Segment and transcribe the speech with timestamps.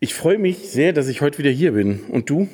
[0.00, 2.00] Ich freue mich sehr, dass ich heute wieder hier bin.
[2.10, 2.48] Und du?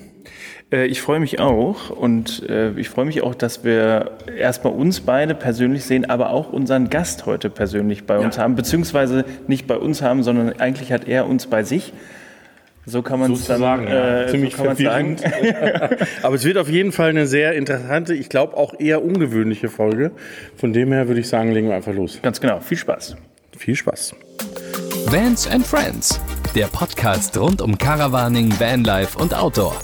[0.73, 5.01] Äh, ich freue mich auch und äh, ich freue mich auch, dass wir erstmal uns
[5.01, 8.43] beide persönlich sehen, aber auch unseren Gast heute persönlich bei uns ja.
[8.43, 11.93] haben, beziehungsweise nicht bei uns haben, sondern eigentlich hat er uns bei sich.
[12.87, 13.87] So kann man es dann sagen.
[13.89, 15.17] Äh, Ziemlich so sagen.
[16.23, 20.13] aber es wird auf jeden Fall eine sehr interessante, ich glaube auch eher ungewöhnliche Folge.
[20.57, 22.21] Von dem her würde ich sagen, legen wir einfach los.
[22.23, 22.61] Ganz genau.
[22.61, 23.17] Viel Spaß.
[23.57, 24.15] Viel Spaß.
[25.07, 26.21] Vans and Friends,
[26.55, 29.77] der Podcast rund um Caravaning, Vanlife und Outdoor.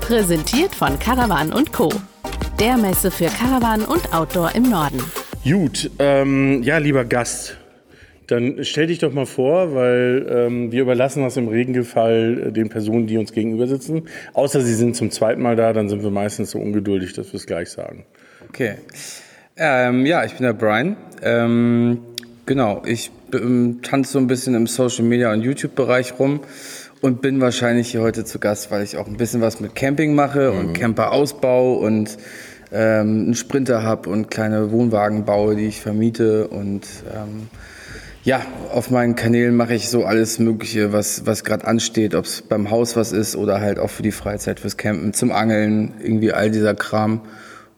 [0.00, 1.88] Präsentiert von Caravan Co.
[2.60, 5.02] Der Messe für Caravan und Outdoor im Norden.
[5.42, 7.56] Gut, ähm, ja, lieber Gast,
[8.28, 12.68] dann stell dich doch mal vor, weil ähm, wir überlassen das im Regelfall äh, den
[12.68, 14.02] Personen, die uns gegenüber sitzen.
[14.34, 17.38] Außer sie sind zum zweiten Mal da, dann sind wir meistens so ungeduldig, dass wir
[17.38, 18.04] es gleich sagen.
[18.48, 18.76] Okay.
[19.56, 20.96] Ähm, ja, ich bin der Brian.
[21.22, 22.02] Ähm,
[22.46, 23.21] genau, ich ähm,
[23.82, 26.40] tanze so ein bisschen im Social Media und YouTube-Bereich rum
[27.00, 30.14] und bin wahrscheinlich hier heute zu Gast, weil ich auch ein bisschen was mit Camping
[30.14, 30.58] mache mhm.
[30.58, 32.16] und Camperausbau und
[32.72, 37.48] ähm, einen Sprinter habe und kleine Wohnwagen baue, die ich vermiete und ähm,
[38.24, 38.40] ja,
[38.72, 42.70] auf meinen Kanälen mache ich so alles Mögliche, was, was gerade ansteht, ob es beim
[42.70, 46.50] Haus was ist oder halt auch für die Freizeit, fürs Campen, zum Angeln, irgendwie all
[46.50, 47.22] dieser Kram.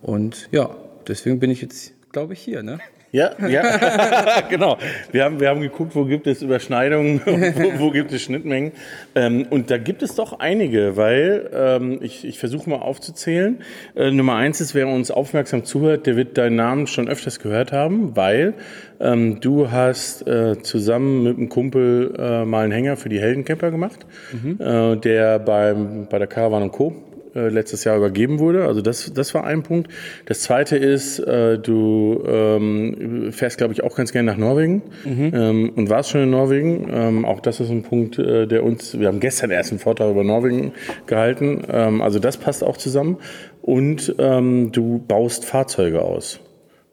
[0.02, 0.68] Und ja,
[1.08, 2.78] deswegen bin ich jetzt, glaube ich, hier, ne?
[3.14, 4.76] Ja, ja, genau.
[5.12, 8.72] Wir haben, wir haben geguckt, wo gibt es Überschneidungen, wo, wo gibt es Schnittmengen.
[9.14, 13.60] Ähm, und da gibt es doch einige, weil ähm, ich, ich versuche mal aufzuzählen.
[13.94, 17.70] Äh, Nummer eins ist, wer uns aufmerksam zuhört, der wird deinen Namen schon öfters gehört
[17.70, 18.54] haben, weil
[18.98, 23.70] ähm, du hast äh, zusammen mit einem Kumpel äh, mal einen Hänger für die Heldencamper
[23.70, 24.58] gemacht, mhm.
[24.60, 28.66] äh, der beim, bei der Caravan Co äh, letztes Jahr übergeben wurde.
[28.66, 29.90] Also das, das war ein Punkt.
[30.26, 35.32] Das zweite ist, äh, du ähm, fährst, glaube ich, auch ganz gerne nach Norwegen mhm.
[35.34, 36.88] ähm, und warst schon in Norwegen.
[36.92, 40.10] Ähm, auch das ist ein Punkt, äh, der uns, wir haben gestern erst einen Vortrag
[40.10, 40.72] über Norwegen
[41.06, 41.62] gehalten.
[41.70, 43.18] Ähm, also das passt auch zusammen.
[43.62, 46.40] Und ähm, du baust Fahrzeuge aus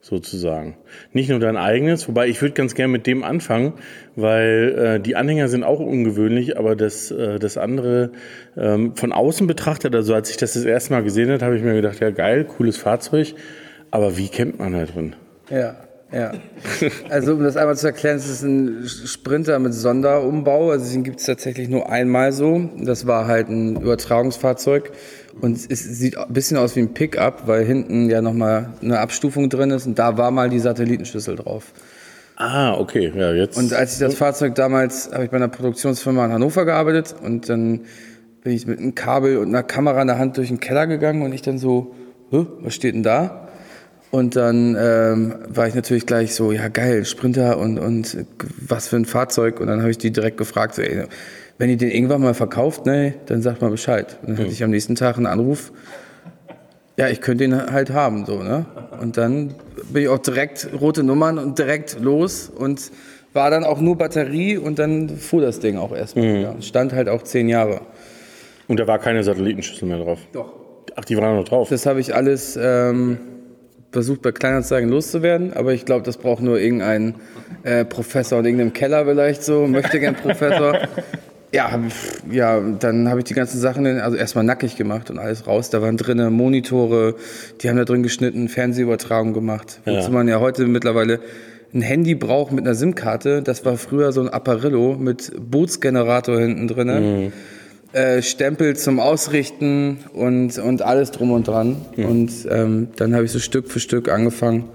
[0.02, 0.76] sozusagen.
[1.14, 3.74] Nicht nur dein eigenes, wobei ich würde ganz gerne mit dem anfangen,
[4.16, 8.12] weil äh, die Anhänger sind auch ungewöhnlich, aber das, äh, das andere
[8.58, 11.64] ähm, von außen betrachtet, also als ich das das erste Mal gesehen habe, habe ich
[11.64, 13.36] mir gedacht, ja geil, cooles Fahrzeug,
[13.92, 15.16] aber wie kennt man da drin?
[15.50, 15.76] Ja.
[16.14, 16.34] Ja,
[17.10, 21.22] also um das einmal zu erklären, es ist ein Sprinter mit Sonderumbau, also den gibt
[21.22, 22.70] es tatsächlich nur einmal so.
[22.84, 24.92] Das war halt ein Übertragungsfahrzeug
[25.41, 29.50] und es sieht ein bisschen aus wie ein Pickup, weil hinten ja nochmal eine Abstufung
[29.50, 31.74] drin ist und da war mal die Satellitenschüssel drauf.
[32.38, 33.57] Ah, okay, ja, jetzt.
[33.57, 37.50] Und als ich das Fahrzeug damals, habe ich bei einer Produktionsfirma in Hannover gearbeitet und
[37.50, 37.81] dann
[38.44, 41.22] bin ich mit einem Kabel und einer Kamera in der Hand durch den Keller gegangen
[41.22, 41.94] und ich dann so,
[42.31, 43.47] was steht denn da?
[44.09, 48.18] Und dann ähm, war ich natürlich gleich so, ja geil, Sprinter und, und
[48.68, 49.62] was für ein Fahrzeug.
[49.62, 51.06] Und dann habe ich die direkt gefragt, so, ey,
[51.62, 54.18] wenn ihr den irgendwann mal verkauft, ne, dann sagt mal Bescheid.
[54.24, 55.72] Und dann hatte ich am nächsten Tag einen Anruf,
[56.98, 58.66] ja, ich könnte ihn halt haben, so, ne?
[59.00, 59.54] Und dann
[59.94, 62.92] bin ich auch direkt rote Nummern und direkt los und
[63.34, 66.26] war dann auch nur Batterie und dann fuhr das Ding auch erstmal.
[66.26, 66.42] Mhm.
[66.42, 66.56] Ja.
[66.62, 67.82] Stand halt auch zehn Jahre.
[68.68, 70.18] Und da war keine Satellitenschüssel mehr drauf?
[70.34, 70.54] Doch.
[70.96, 71.70] Ach, die waren noch drauf?
[71.70, 73.20] Das habe ich alles ähm,
[73.92, 77.18] versucht bei Kleinanzeigen loszuwerden, aber ich glaube, das braucht nur irgendein
[77.62, 80.80] äh, Professor in irgendeinem Keller vielleicht so, möchte gern Professor.
[81.54, 81.80] ja,
[82.32, 85.70] ja, dann habe ich die ganzen Sachen also erstmal nackig gemacht und alles raus.
[85.70, 87.16] Da waren drinnen Monitore,
[87.62, 89.82] die haben da drin geschnitten, Fernsehübertragung gemacht.
[89.86, 89.98] Ja.
[89.98, 91.20] Wozu man ja heute mittlerweile
[91.74, 93.42] ein Handy braucht mit einer SIM-Karte.
[93.42, 96.88] Das war früher so ein Apparillo mit Bootsgenerator hinten drin.
[97.24, 97.34] Mhm.
[97.94, 101.78] Äh, Stempel zum Ausrichten und, und alles drum und dran.
[101.98, 102.06] Mhm.
[102.06, 104.70] Und ähm, dann habe ich so Stück für Stück angefangen,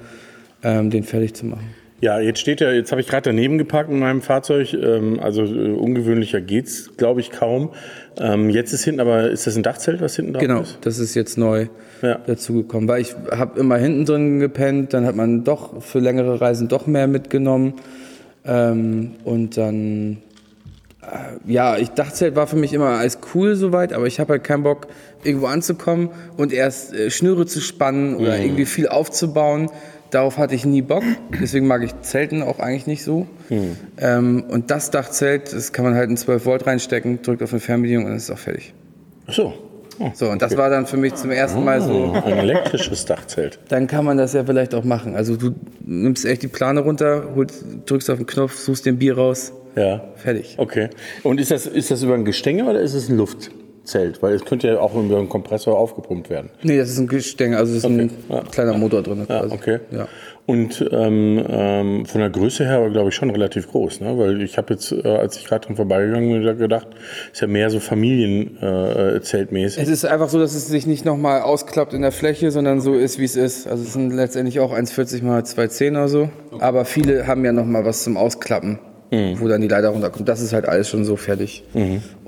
[0.62, 1.74] ähm, den fertig zu machen.
[2.00, 4.74] Ja, jetzt steht ja, jetzt habe ich gerade daneben geparkt in meinem Fahrzeug.
[4.74, 7.70] Ähm, also äh, ungewöhnlicher geht's, glaube ich, kaum.
[8.18, 10.72] Ähm, jetzt ist hinten, aber ist das ein Dachzelt, was hinten drauf genau, ist?
[10.72, 11.68] Genau, das ist jetzt neu
[12.02, 12.18] ja.
[12.26, 12.88] dazugekommen.
[12.88, 16.86] Weil ich habe immer hinten drin gepennt, dann hat man doch für längere Reisen doch
[16.86, 17.74] mehr mitgenommen.
[18.44, 20.18] Ähm, und dann
[21.06, 24.44] äh, ja, ich Dachzelt war für mich immer als cool soweit, aber ich habe halt
[24.44, 24.88] keinen Bock,
[25.22, 28.42] irgendwo anzukommen und erst äh, Schnüre zu spannen oder mhm.
[28.42, 29.70] irgendwie viel aufzubauen.
[30.10, 31.02] Darauf hatte ich nie Bock.
[31.40, 33.26] Deswegen mag ich Zelten auch eigentlich nicht so.
[33.48, 33.76] Mhm.
[33.98, 37.60] Ähm, und das Dachzelt, das kann man halt in 12 Volt reinstecken, drückt auf eine
[37.60, 38.74] Fernbedienung und dann ist es auch fertig.
[39.26, 39.54] Ach so.
[39.98, 42.12] Oh, so, und das war dann für mich zum ersten Mal so.
[42.14, 43.58] Oh, ein elektrisches Dachzelt.
[43.68, 45.16] Dann kann man das ja vielleicht auch machen.
[45.16, 49.16] Also du nimmst echt die Plane runter, holst, drückst auf den Knopf, suchst den Bier
[49.16, 49.52] raus.
[49.74, 50.04] Ja.
[50.16, 50.56] Fertig.
[50.58, 50.90] Okay.
[51.22, 53.50] Und ist das, ist das über ein Gestänge oder ist es ein Luft?
[53.86, 54.22] Zelt?
[54.22, 56.50] Weil es könnte ja auch über einen Kompressor aufgepumpt werden.
[56.62, 58.42] Nee, das ist ein Gestänge, also es ist ein Ja.
[58.50, 59.26] kleiner Motor drin.
[59.28, 59.54] Ja, quasi.
[59.54, 59.78] okay.
[59.90, 60.08] Ja.
[60.44, 64.00] Und ähm, ähm, von der Größe her aber, glaube ich, schon relativ groß.
[64.00, 64.16] Ne?
[64.16, 66.86] Weil ich habe jetzt, äh, als ich gerade dran vorbeigegangen bin, gedacht,
[67.32, 69.78] ist ja mehr so Familienzeltmäßig.
[69.78, 69.82] Äh.
[69.82, 72.94] Es ist einfach so, dass es sich nicht nochmal ausklappt in der Fläche, sondern so
[72.94, 73.66] ist, wie es ist.
[73.66, 76.30] Also es sind letztendlich auch 1,40 mal 2,10 oder so.
[76.60, 78.78] Aber viele haben ja nochmal was zum Ausklappen,
[79.10, 79.40] Mhm.
[79.40, 80.28] wo dann die Leiter runterkommt.
[80.28, 81.62] Das ist halt alles schon so fertig.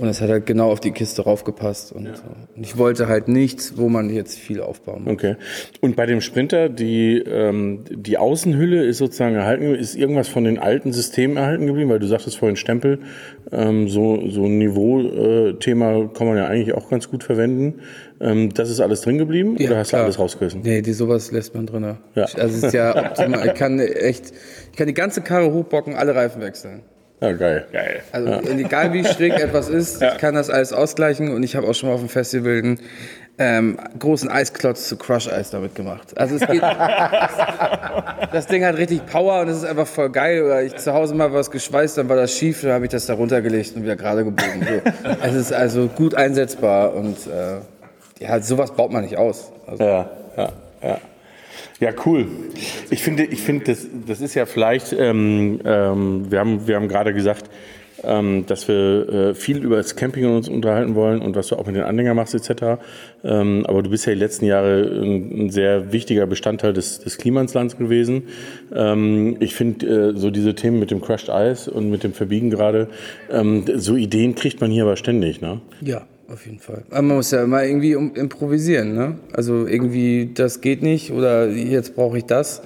[0.00, 1.92] Und es hat halt genau auf die Kiste raufgepasst.
[1.92, 2.22] Und, so.
[2.56, 5.12] und ich wollte halt nichts, wo man jetzt viel aufbauen muss.
[5.14, 5.36] Okay.
[5.80, 10.58] Und bei dem Sprinter, die, ähm, die Außenhülle ist sozusagen erhalten, ist irgendwas von den
[10.58, 11.90] alten Systemen erhalten geblieben?
[11.90, 13.00] Weil du sagtest vorhin Stempel,
[13.50, 17.80] ähm, so, so ein Niveau-Thema kann man ja eigentlich auch ganz gut verwenden.
[18.20, 20.00] Ähm, das ist alles drin geblieben oder hast klar.
[20.00, 20.62] du alles rausgerissen?
[20.62, 21.96] Nee, die sowas lässt man drin.
[22.14, 22.22] Ja.
[22.22, 23.46] Also es ist ja optimal.
[23.46, 24.32] Ich kann echt,
[24.72, 26.82] ich kann die ganze Karre hochbocken, alle Reifen wechseln.
[27.20, 27.66] Ja, geil.
[27.72, 28.02] Geil.
[28.12, 31.74] Also egal wie schräg etwas ist, ich kann das alles ausgleichen und ich habe auch
[31.74, 32.80] schon mal auf dem Festival einen
[33.38, 36.16] ähm, großen Eisklotz zu Crush Eis damit gemacht.
[36.16, 36.62] Also es geht,
[38.32, 40.42] das Ding hat richtig Power und es ist einfach voll geil.
[40.42, 43.06] Oder ich zu Hause mal was geschweißt, dann war das schief, dann habe ich das
[43.06, 44.66] da runtergelegt und wieder gerade gebogen.
[44.66, 45.10] So.
[45.22, 47.60] Es ist also gut einsetzbar und äh,
[48.20, 49.52] ja, sowas baut man nicht aus.
[49.66, 50.98] Also, Ja, ja, ja.
[51.80, 52.26] Ja, cool.
[52.90, 56.88] Ich finde, ich finde, das, das ist ja vielleicht, ähm, ähm, wir haben, wir haben
[56.88, 57.48] gerade gesagt,
[58.04, 61.66] ähm, dass wir äh, viel über das Camping uns unterhalten wollen und was du auch
[61.66, 62.80] mit den Anhängern machst etc.
[63.24, 67.18] Ähm, aber du bist ja die letzten Jahre ein, ein sehr wichtiger Bestandteil des, des
[67.18, 68.24] Klimanslands gewesen.
[68.74, 72.50] Ähm, ich finde äh, so diese Themen mit dem Crushed Ice und mit dem Verbiegen
[72.50, 72.88] gerade,
[73.30, 75.60] ähm, so Ideen kriegt man hier aber ständig, ne?
[75.80, 76.82] Ja, auf jeden Fall.
[76.90, 79.18] Aber man muss ja immer irgendwie improvisieren, ne?
[79.32, 82.62] Also irgendwie, das geht nicht oder jetzt brauche ich das.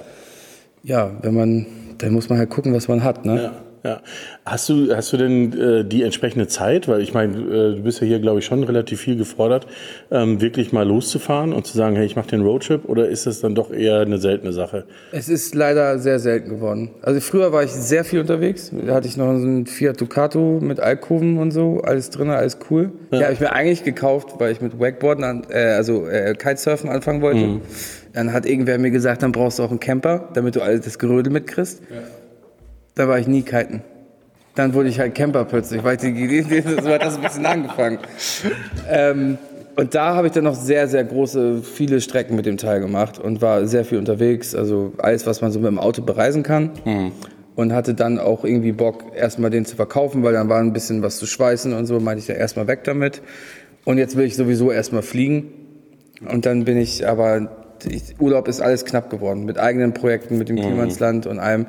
[0.82, 1.67] Ja, wenn man,
[1.99, 3.43] dann muss man halt gucken, was man hat, ne?
[3.43, 4.00] Ja, ja.
[4.44, 6.88] Hast du, hast du denn äh, die entsprechende Zeit?
[6.88, 9.67] Weil ich meine, äh, du bist ja hier, glaube ich, schon relativ viel gefordert,
[10.11, 13.40] ähm, wirklich mal loszufahren und zu sagen, hey, ich mache den Roadtrip oder ist das
[13.40, 14.84] dann doch eher eine seltene Sache?
[15.12, 16.90] Es ist leider sehr selten geworden.
[17.02, 18.73] Also früher war ich sehr viel unterwegs.
[18.87, 22.58] Da hatte ich noch so einen Fiat Ducato mit Alkoven und so, alles drin, alles
[22.70, 22.93] cool.
[23.11, 26.88] Ja, habe ich mir eigentlich gekauft, weil ich mit Wakeboarden, an, äh, also äh, Kitesurfen
[26.88, 27.61] anfangen wollte.
[28.12, 30.99] Dann hat irgendwer mir gesagt, dann brauchst du auch einen Camper, damit du alles das
[30.99, 31.82] Gerödel mitkriegst.
[32.94, 33.82] Da war ich nie kiten.
[34.54, 37.46] Dann wurde ich halt Camper plötzlich, weil die, die, die, so hat das ein bisschen
[37.46, 37.98] angefangen.
[38.88, 39.38] Ähm,
[39.76, 43.18] und da habe ich dann noch sehr, sehr große, viele Strecken mit dem Teil gemacht
[43.18, 44.54] und war sehr viel unterwegs.
[44.54, 46.70] Also alles, was man so mit dem Auto bereisen kann.
[47.54, 51.02] Und hatte dann auch irgendwie Bock, erstmal den zu verkaufen, weil dann war ein bisschen
[51.02, 52.00] was zu schweißen und so.
[52.00, 53.22] Meinte ich ja erstmal weg damit.
[53.84, 55.52] Und jetzt will ich sowieso erstmal fliegen.
[56.30, 57.50] Und dann bin ich aber,
[57.88, 59.44] ich, Urlaub ist alles knapp geworden.
[59.44, 61.66] Mit eigenen Projekten, mit dem Klimansland und allem.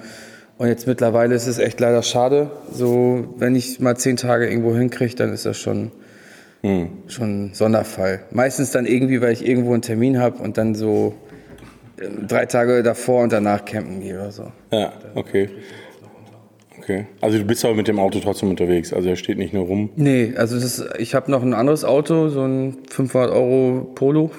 [0.63, 2.49] Und jetzt mittlerweile ist es echt leider schade.
[2.71, 5.91] So, wenn ich mal zehn Tage irgendwo hinkriege, dann ist das schon,
[7.07, 8.21] schon ein Sonderfall.
[8.31, 11.15] Meistens dann irgendwie, weil ich irgendwo einen Termin habe und dann so
[11.97, 14.53] äh, drei Tage davor und danach campen gehe oder so.
[14.71, 15.49] Ja, okay.
[16.83, 17.05] Okay.
[17.21, 18.91] Also du bist aber mit dem Auto trotzdem unterwegs.
[18.91, 19.89] Also er steht nicht nur rum.
[19.95, 24.31] Nee, also ist, ich habe noch ein anderes Auto, so ein 500 Euro Polo,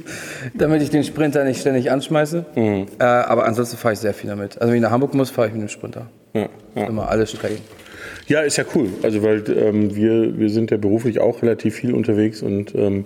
[0.54, 2.46] damit ich den Sprinter nicht ständig anschmeiße.
[2.56, 4.60] Äh, aber ansonsten fahre ich sehr viel damit.
[4.60, 6.08] Also wenn ich nach Hamburg muss, fahre ich mit dem Sprinter.
[6.32, 6.86] Ja, ja.
[6.86, 7.58] Immer alle Strecken.
[8.26, 8.88] Ja, ist ja cool.
[9.02, 13.04] Also weil ähm, wir, wir sind ja beruflich auch relativ viel unterwegs und ähm,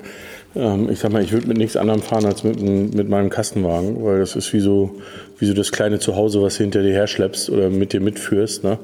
[0.57, 4.05] ähm, ich sag mal, ich würde mit nichts anderem fahren als mit, mit meinem Kastenwagen,
[4.05, 4.97] weil das ist wie so,
[5.39, 8.65] wie so das kleine Zuhause, was du hinter dir herschleppst oder mit dir mitführst.
[8.65, 8.79] Ne?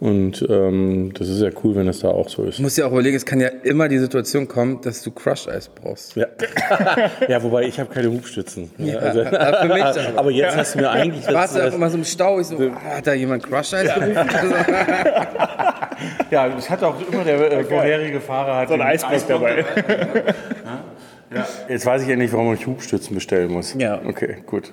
[0.00, 2.58] Und ähm, das ist ja cool, wenn das da auch so ist.
[2.58, 5.48] Du musst dir auch überlegen, es kann ja immer die Situation kommen, dass du Crush
[5.48, 6.14] Eis brauchst.
[6.16, 6.26] Ja,
[7.28, 8.70] ja wobei ich habe keine Hubstützen.
[8.76, 10.00] Ja, also, aber für mich aber.
[10.16, 12.40] aber jetzt hast du mir eigentlich du auch das, immer so im Stau?
[12.40, 14.16] Ich so, ah, hat da jemand Crush Eis gerufen?
[16.30, 19.64] Ja, das hat auch immer der äh, vorherige Fahrer hat So ein den Eisblock dabei.
[21.68, 23.74] Jetzt weiß ich ja nicht, warum ich Hubstützen bestellen muss.
[23.78, 24.00] Ja.
[24.06, 24.70] Okay, gut.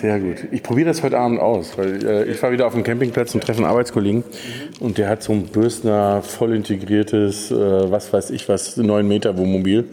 [0.00, 0.36] Sehr gut.
[0.52, 3.42] Ich probiere das heute Abend aus, weil äh, ich fahre wieder auf den Campingplatz und
[3.42, 4.22] treffe einen Arbeitskollegen
[4.78, 7.54] und der hat so ein Bürstner, voll integriertes, äh,
[7.90, 9.84] was weiß ich was, 9 Meter Wohnmobil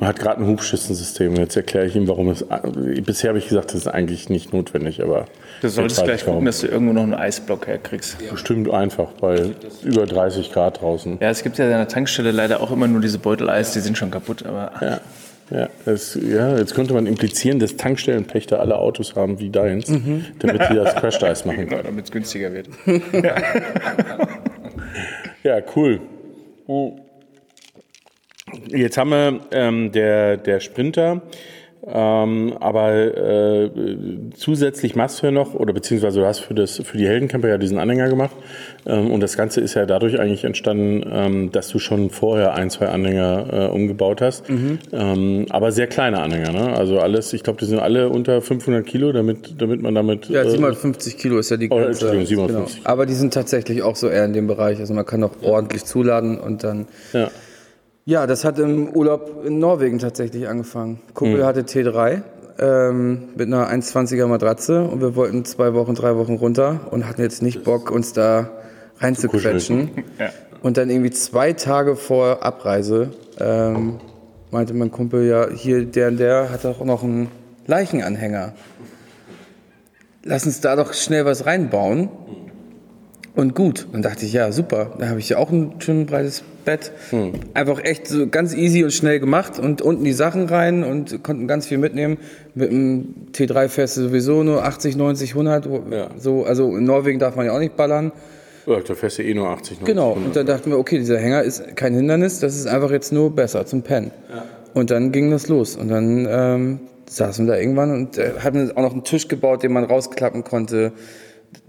[0.00, 1.36] und hat gerade ein Hubschützensystem.
[1.36, 2.40] Jetzt erkläre ich ihm, warum es.
[2.42, 5.26] Äh, bisher habe ich gesagt, das ist eigentlich nicht notwendig, aber.
[5.60, 8.16] Du solltest gleich gucken, dass du irgendwo noch einen Eisblock herkriegst.
[8.30, 9.50] Bestimmt einfach, bei
[9.84, 11.18] über 30 Grad draußen.
[11.20, 13.98] Ja, es gibt ja an der Tankstelle leider auch immer nur diese Beuteleis, die sind
[13.98, 15.00] schon kaputt, aber Ja.
[15.50, 19.86] Ja, das, ja, jetzt könnte man implizieren, dass Tankstellenpächter alle Autos haben wie deins,
[20.38, 21.82] damit sie das Crash Dice machen können.
[21.84, 22.68] damit es günstiger wird.
[25.42, 26.00] Ja, cool.
[28.66, 31.22] Jetzt haben wir ähm, der, der Sprinter.
[31.86, 33.70] Ähm, aber äh,
[34.36, 37.56] zusätzlich machst du ja noch, oder beziehungsweise du hast für, das, für die Heldencamper ja
[37.58, 38.32] diesen Anhänger gemacht.
[38.86, 42.68] Ähm, und das Ganze ist ja dadurch eigentlich entstanden, ähm, dass du schon vorher ein,
[42.68, 44.44] zwei Anhänger äh, umgebaut hast.
[44.92, 46.76] Ähm, aber sehr kleine Anhänger, ne?
[46.76, 50.28] Also alles, ich glaube, die sind alle unter 500 Kilo, damit, damit man damit.
[50.28, 51.90] Ja, äh, 750 Kilo ist ja die Oh, Grenze.
[52.08, 52.76] Entschuldigung, 750.
[52.82, 52.90] Genau.
[52.90, 54.80] Aber die sind tatsächlich auch so eher in dem Bereich.
[54.80, 56.88] Also man kann auch ordentlich zuladen und dann.
[57.14, 57.30] ja.
[58.04, 61.00] Ja, das hat im Urlaub in Norwegen tatsächlich angefangen.
[61.14, 62.22] Kumpel hatte T3
[62.58, 67.22] ähm, mit einer 1,20er Matratze und wir wollten zwei Wochen, drei Wochen runter und hatten
[67.22, 68.50] jetzt nicht Bock, uns da
[68.98, 69.90] reinzuquetschen.
[70.18, 70.30] Ja.
[70.62, 73.98] Und dann irgendwie zwei Tage vor Abreise ähm,
[74.50, 77.28] meinte mein Kumpel, ja, hier der und der hat auch noch einen
[77.66, 78.52] Leichenanhänger.
[80.22, 82.10] Lass uns da doch schnell was reinbauen.
[83.36, 83.86] Und gut.
[83.92, 84.92] Dann dachte ich, ja, super.
[84.98, 86.92] Da habe ich ja auch ein schön breites Bett.
[87.54, 91.46] Einfach echt so ganz easy und schnell gemacht und unten die Sachen rein und konnten
[91.46, 92.18] ganz viel mitnehmen.
[92.54, 95.66] Mit dem T3 fährst du sowieso nur 80, 90, 100.
[95.90, 96.08] Ja.
[96.18, 98.10] So, also in Norwegen darf man ja auch nicht ballern.
[98.66, 99.78] Ja, da fährst du eh nur 80.
[99.80, 100.26] 90, Genau, 100.
[100.26, 103.34] und dann dachten wir, okay, dieser Hänger ist kein Hindernis, das ist einfach jetzt nur
[103.34, 104.10] besser zum Pennen.
[104.74, 105.76] Und dann ging das los.
[105.76, 109.62] Und dann ähm, saßen wir da irgendwann und äh, hatten auch noch einen Tisch gebaut,
[109.62, 110.92] den man rausklappen konnte.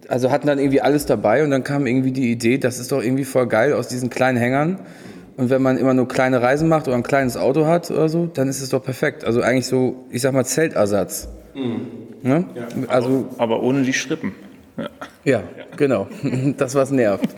[0.08, 3.02] Also hatten dann irgendwie alles dabei und dann kam irgendwie die Idee, das ist doch
[3.02, 4.80] irgendwie voll geil aus diesen kleinen Hängern.
[5.38, 8.26] Und wenn man immer nur kleine Reisen macht oder ein kleines Auto hat oder so,
[8.26, 9.24] dann ist es doch perfekt.
[9.24, 11.30] Also eigentlich so, ich sag mal, Zeltersatz.
[12.22, 12.46] Ne?
[12.88, 14.34] Also Aber ohne die Strippen.
[14.78, 14.90] Ja.
[15.24, 15.44] ja,
[15.78, 16.08] genau.
[16.58, 17.30] Das, was nervt.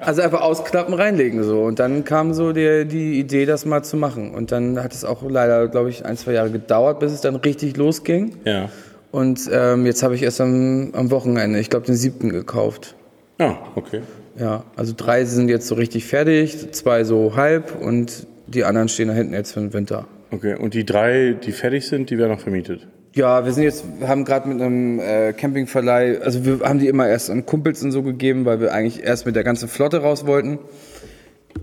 [0.00, 1.62] Also einfach ausklappen, reinlegen so.
[1.62, 4.34] Und dann kam so die, die Idee, das mal zu machen.
[4.34, 7.36] Und dann hat es auch leider, glaube ich, ein, zwei Jahre gedauert, bis es dann
[7.36, 8.36] richtig losging.
[8.44, 8.68] Ja.
[9.12, 12.96] Und ähm, jetzt habe ich erst am, am Wochenende, ich glaube, den siebten gekauft.
[13.38, 14.00] Ah, okay.
[14.38, 19.08] Ja, also drei sind jetzt so richtig fertig, zwei so halb und die anderen stehen
[19.08, 20.06] da hinten jetzt für den Winter.
[20.30, 20.56] Okay.
[20.56, 22.88] Und die drei, die fertig sind, die werden noch vermietet.
[23.14, 26.88] Ja, wir sind jetzt, wir haben gerade mit einem äh, Campingverleih, also wir haben die
[26.88, 29.98] immer erst an Kumpels und so gegeben, weil wir eigentlich erst mit der ganzen Flotte
[29.98, 30.58] raus wollten.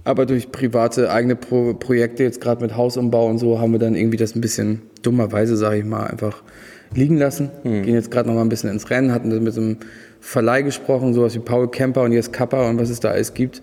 [0.04, 3.96] Aber durch private eigene Pro Projekte, jetzt gerade mit Hausumbau und so, haben wir dann
[3.96, 6.44] irgendwie das ein bisschen dummerweise, sage ich mal, einfach
[6.94, 7.50] liegen lassen.
[7.64, 9.78] Gehen jetzt gerade noch mal ein bisschen ins Rennen, hatten mit so einem
[10.22, 13.62] Verleih gesprochen, sowas wie Paul Kemper und jetzt Kappa und was es da alles gibt.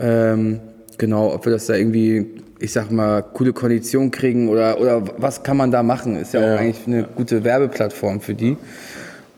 [0.00, 0.60] Ähm,
[0.98, 2.26] genau, ob wir das da irgendwie,
[2.58, 6.40] ich sag mal, coole Kondition kriegen oder, oder was kann man da machen, ist ja,
[6.40, 6.54] Ja.
[6.54, 8.56] auch eigentlich eine gute Werbeplattform für die.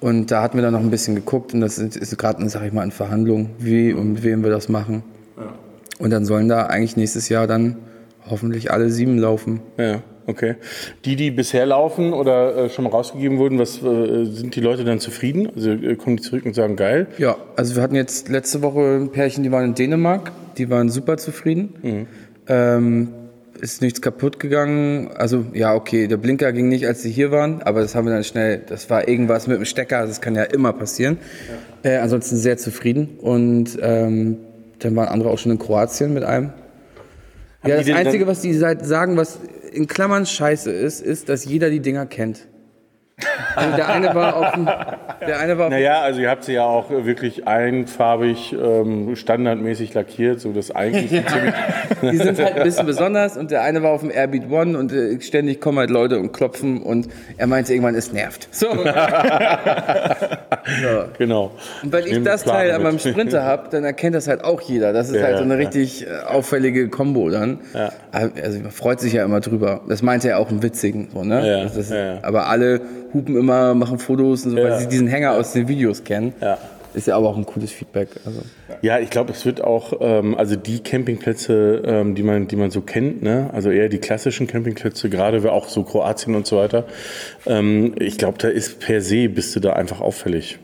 [0.00, 2.64] Und da hatten wir dann noch ein bisschen geguckt und das ist, ist gerade, sag
[2.66, 5.02] ich mal, in Verhandlungen, wie und mit wem wir das machen.
[5.98, 7.76] Und dann sollen da eigentlich nächstes Jahr dann
[8.28, 9.60] hoffentlich alle sieben laufen.
[9.78, 10.56] Ja, okay.
[11.04, 14.84] Die, die bisher laufen oder äh, schon mal rausgegeben wurden, was äh, sind die Leute
[14.84, 15.50] dann zufrieden?
[15.54, 17.06] Also äh, kommen die zurück und sagen geil?
[17.18, 20.88] Ja, also wir hatten jetzt letzte Woche ein Pärchen, die waren in Dänemark, die waren
[20.88, 22.06] super zufrieden.
[22.48, 23.08] Ähm,
[23.60, 25.10] ist nichts kaputt gegangen.
[25.16, 28.12] Also ja, okay, der Blinker ging nicht, als sie hier waren, aber das haben wir
[28.12, 31.18] dann schnell, das war irgendwas mit dem Stecker, das kann ja immer passieren.
[31.82, 33.18] Äh, ansonsten sehr zufrieden.
[33.20, 34.38] Und ähm,
[34.80, 36.52] dann waren andere auch schon in Kroatien mit einem.
[37.66, 39.38] Ja, das Einzige, was die seit- sagen, was
[39.74, 42.48] in Klammern scheiße ist, ist, dass jeder die Dinger kennt.
[43.56, 44.66] Also der eine war auf dem,
[45.26, 50.40] der eine war Naja, also ihr habt sie ja auch wirklich einfarbig, ähm, standardmäßig lackiert,
[50.40, 51.54] so das eigentlich ziemlich.
[52.02, 54.92] Die sind halt ein bisschen besonders und der eine war auf dem Airbeat One und
[54.92, 58.48] äh, ständig kommen halt Leute und klopfen und er meinte irgendwann, es nervt.
[58.50, 58.68] So.
[58.70, 58.84] Und
[61.18, 61.52] Genau.
[61.82, 62.92] wenn ich Nimm das Teil an mit.
[62.92, 64.92] meinem Sprinter habe, dann erkennt das halt auch jeder.
[64.92, 65.60] Das ist Ja, halt so eine ja.
[65.60, 67.60] richtig äh, auffällige Kombo dann.
[67.74, 67.90] Ja.
[68.12, 69.82] Also man freut sich ja immer drüber.
[69.88, 71.08] Das meinte er auch im Witzigen.
[71.12, 71.46] So, ne?
[71.46, 72.18] Ja, das ja, ja.
[72.22, 72.80] Aber alle
[73.14, 74.64] hupen immer, machen Fotos und so, Ja.
[74.64, 76.34] weil sie diesen Hänger aus den Videos kennen.
[76.40, 76.58] Ja.
[76.94, 78.08] Ist ja aber auch ein cooles Feedback.
[78.24, 78.42] Also.
[78.80, 82.70] Ja, ich glaube, es wird auch, ähm, also die Campingplätze, ähm, die man, die man
[82.70, 86.84] so kennt, ne, also eher die klassischen Campingplätze, gerade auch so Kroatien und so weiter.
[87.46, 90.60] Ähm, ich glaube, da ist per se bist du da einfach auffällig.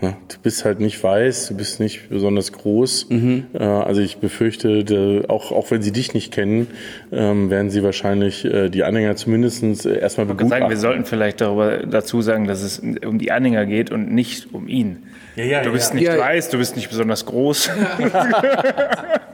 [0.00, 0.16] Ne?
[0.28, 3.08] Du bist halt nicht weiß, du bist nicht besonders groß.
[3.10, 6.68] Äh, also ich befürchte, de, auch, auch wenn sie dich nicht kennen,
[7.10, 11.04] ähm, werden sie wahrscheinlich äh, die Anhänger zumindest äh, erstmal Ich würde sagen, wir sollten
[11.04, 15.08] vielleicht darüber dazu sagen, dass es um die Anhänger geht und nicht um ihn.
[15.34, 15.94] Ja, ja, du bist ja.
[15.96, 16.18] nicht Ja.
[16.18, 17.70] weiß, du bist nicht besonders groß.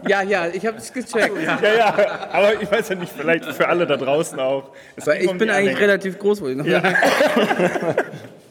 [0.08, 1.32] Ja, ja, ich habe es gecheckt.
[1.44, 4.70] ja, ja, aber ich weiß ja nicht, vielleicht für alle da draußen auch.
[4.96, 5.80] Ich um bin eigentlich Anhänger.
[5.80, 6.42] relativ groß.
[6.42, 6.94] wollte ich noch sagen.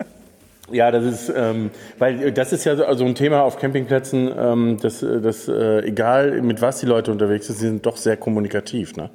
[0.71, 1.69] Ja, das ist, ähm,
[1.99, 5.47] weil äh, das ist ja so also ein Thema auf Campingplätzen, ähm, dass, äh, dass
[5.47, 8.95] äh, egal mit was die Leute unterwegs sind, sie sind doch sehr kommunikativ.
[8.95, 9.11] Ne?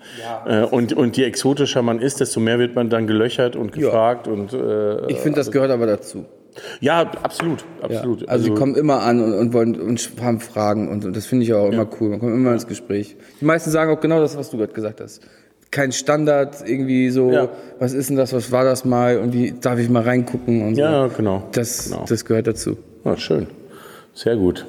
[0.46, 4.28] Äh, und, und je exotischer man ist, desto mehr wird man dann gelöchert und gefragt.
[4.28, 6.24] Und, äh, Ich finde, das gehört aber dazu.
[6.80, 8.28] ja, absolut, absolut.
[8.28, 11.44] Also, die kommen immer an und, und wollen und haben Fragen und, und das finde
[11.44, 12.10] ich auch immer cool.
[12.10, 13.16] Man kommt immer ins Gespräch.
[13.40, 15.22] Die meisten sagen auch genau das, was du gerade gesagt hast.
[15.70, 17.48] Kein Standard irgendwie so, Ja.
[17.78, 20.74] was ist denn das, was war das mal und wie darf ich mal reingucken und
[20.74, 20.80] so.
[20.80, 21.44] Ja, genau.
[21.52, 22.04] Das, Genau.
[22.08, 22.76] das gehört dazu.
[23.04, 23.46] Ah, schön.
[24.14, 24.66] Sehr gut.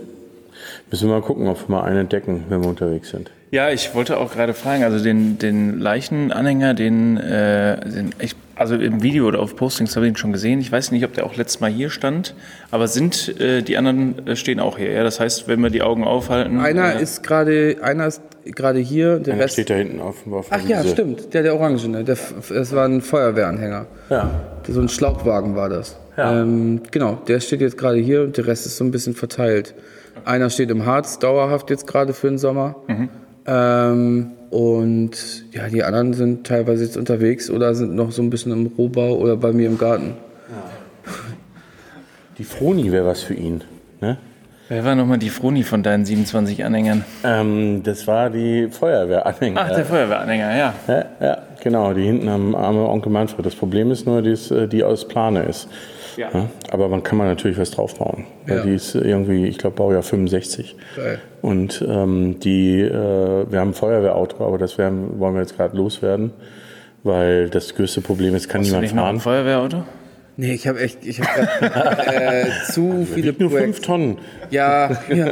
[0.91, 3.31] Müssen wir mal gucken, ob wir mal einen entdecken, wenn wir unterwegs sind.
[3.49, 8.75] Ja, ich wollte auch gerade fragen, also den, den Leichenanhänger, den, äh, den ich, also
[8.75, 10.61] im Video oder auf Postings habe ich ihn schon gesehen.
[10.61, 12.33] Ich weiß nicht, ob der auch letztes Mal hier stand,
[12.69, 14.91] aber sind äh, die anderen äh, stehen auch hier.
[14.91, 15.03] Ja?
[15.03, 16.59] Das heißt, wenn wir die Augen aufhalten.
[16.61, 19.53] Einer äh, ist gerade, einer ist gerade hier, der Einer Rest.
[19.53, 20.93] steht da hinten auf, auf Ach ja, Wiese.
[20.93, 22.17] stimmt, der der Orangene, der,
[22.49, 23.85] das war ein Feuerwehranhänger.
[24.09, 24.29] Ja.
[24.67, 25.97] So ein Schlauchwagen war das.
[26.17, 26.41] Ja.
[26.41, 29.73] Ähm, genau, der steht jetzt gerade hier und der Rest ist so ein bisschen verteilt.
[30.25, 32.75] Einer steht im Harz, dauerhaft jetzt gerade für den Sommer.
[33.47, 38.51] Ähm, und ja, die anderen sind teilweise jetzt unterwegs oder sind noch so ein bisschen
[38.51, 40.15] im Rohbau oder bei mir im Garten.
[42.37, 43.63] Die Froni wäre was für ihn.
[44.01, 44.17] Ne?
[44.71, 47.03] Wer war nochmal die Froni von deinen 27 Anhängern?
[47.25, 49.59] Ähm, das war die Feuerwehranhänger.
[49.61, 50.73] Ach, der Feuerwehranhänger, ja.
[50.87, 53.45] Ja, ja, genau, die hinten am arme Onkel Manfred.
[53.45, 55.67] Das Problem ist nur, die, ist, äh, die aus Plane ist.
[56.15, 56.29] Ja.
[56.71, 58.25] aber man kann man natürlich was draufbauen.
[58.47, 58.63] Weil Ja.
[58.63, 60.77] die ist irgendwie, ich glaube, Baujahr 65.
[60.95, 61.19] Geil.
[61.41, 62.91] Und ähm, die, äh,
[63.51, 66.31] wir haben ein Feuerwehrauto, aber das werden, wollen wir jetzt gerade loswerden.
[67.03, 69.43] Weil das größte Problem ist, kann Hast du niemand nicht noch ein fahren.
[69.43, 69.83] Feuerwehrauto?
[70.41, 71.39] Nee, ich habe echt, ich habe
[72.11, 73.79] äh, zu viele Nur fünf.
[73.81, 74.17] Tonnen.
[74.49, 75.27] Ja, ja,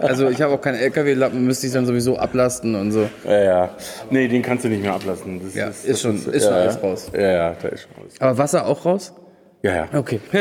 [0.00, 3.08] also ich habe auch keinen LKW-Lappen, müsste ich dann sowieso ablasten und so.
[3.24, 3.70] Ja, ja.
[4.10, 5.40] Nee, den kannst du nicht mehr ablassen.
[5.44, 7.12] Das Ja, das ist schon- ist schon ja, alles raus.
[7.14, 8.20] Ja, ja, da ist schon alles.
[8.20, 9.12] Aber Wasser auch raus?
[9.62, 9.88] Ja, ja.
[9.92, 10.20] Okay.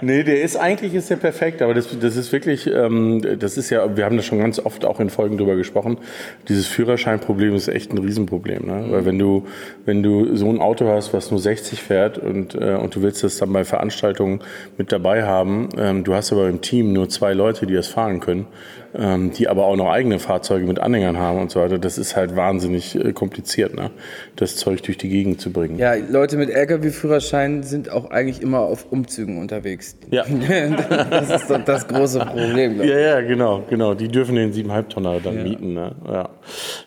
[0.00, 3.70] Nee, der ist eigentlich ist der perfekt, aber das, das ist wirklich, ähm, das ist
[3.70, 5.98] ja, wir haben da schon ganz oft auch in Folgen drüber gesprochen.
[6.48, 8.86] Dieses Führerscheinproblem ist echt ein Riesenproblem, ne?
[8.90, 9.46] Weil wenn du,
[9.84, 13.22] wenn du so ein Auto hast, was nur 60 fährt und, äh, und du willst
[13.24, 14.40] das dann bei Veranstaltungen
[14.76, 18.20] mit dabei haben, ähm, du hast aber im Team nur zwei Leute, die das fahren
[18.20, 18.46] können,
[18.98, 22.16] ähm, die aber auch noch eigene Fahrzeuge mit Anhängern haben und so weiter, das ist
[22.16, 23.90] halt wahnsinnig äh, kompliziert, ne?
[24.36, 25.78] Das Zeug durch die Gegend zu bringen.
[25.78, 29.96] Ja, Leute mit LKW-Führerschein sind auch eigentlich immer auf Umzügen unterwegs.
[30.10, 30.24] Ja.
[31.10, 32.82] Das ist doch das große Problem.
[32.82, 33.94] Ja, ja, genau, genau.
[33.94, 35.74] Die dürfen den 7,5 Tonner dann mieten.
[35.74, 35.94] Ne?
[36.06, 36.28] Ja.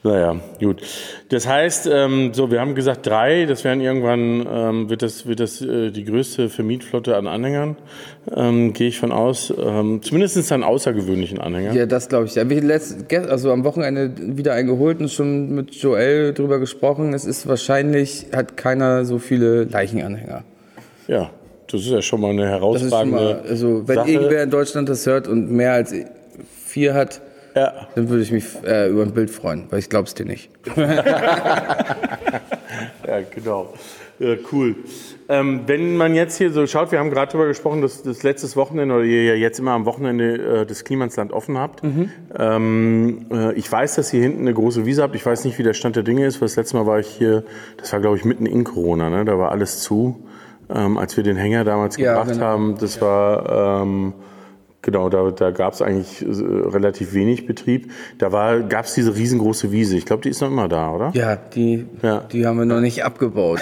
[0.04, 0.82] Naja, gut.
[1.30, 5.40] Das heißt, ähm, so, wir haben gesagt drei, das werden irgendwann, ähm, wird das, wird
[5.40, 7.78] das äh, die größte Vermietflotte an Anhängern,
[8.36, 9.54] ähm, gehe ich von aus.
[9.58, 11.76] Ähm, zumindest an außergewöhnlichen Anhängern.
[11.76, 12.36] Ja, das glaube ich.
[12.36, 17.14] Ja, wir letzt, also am Wochenende wieder eingeholt und schon mit Joel drüber gesprochen.
[17.14, 20.44] Es ist wahrscheinlich, hat keiner so viele Leichenanhänger.
[21.08, 21.30] Ja,
[21.72, 24.12] das ist ja schon mal eine Das herausragende mal, also wenn Sache.
[24.12, 25.94] irgendwer in Deutschland das hört und mehr als
[26.66, 27.22] vier hat,
[27.56, 27.88] Ja.
[27.96, 30.50] dann würde ich mich äh, über ein Bild freuen, weil ich glaube es dir nicht.
[33.08, 33.74] Ja, genau.
[34.20, 34.76] Ja, cool.
[35.32, 38.56] Ähm, wenn man jetzt hier so schaut, wir haben gerade darüber gesprochen, dass das letztes
[38.56, 41.84] Wochenende oder ihr ja jetzt immer am Wochenende äh, das Klimansland offen habt.
[42.36, 45.14] Ähm, äh, ich weiß, dass ihr hinten eine große Wiese habt.
[45.14, 47.08] Ich weiß nicht, wie der Stand der Dinge ist, weil das letzte Mal war ich
[47.08, 47.44] hier,
[47.78, 49.24] das war glaube ich mitten in Corona, ne?
[49.24, 50.28] da war alles zu.
[50.74, 52.46] Ähm, als wir den Hänger damals Ja, gebracht genau.
[52.46, 53.84] haben, das war...
[54.82, 57.92] Genau, da, da gab es eigentlich äh, relativ wenig Betrieb.
[58.18, 59.98] Da gab es diese riesengroße Wiese.
[59.98, 61.12] Ich glaube, die ist noch immer da, oder?
[61.14, 62.20] Ja, die, Ja.
[62.32, 63.60] die haben wir noch nicht abgebaut.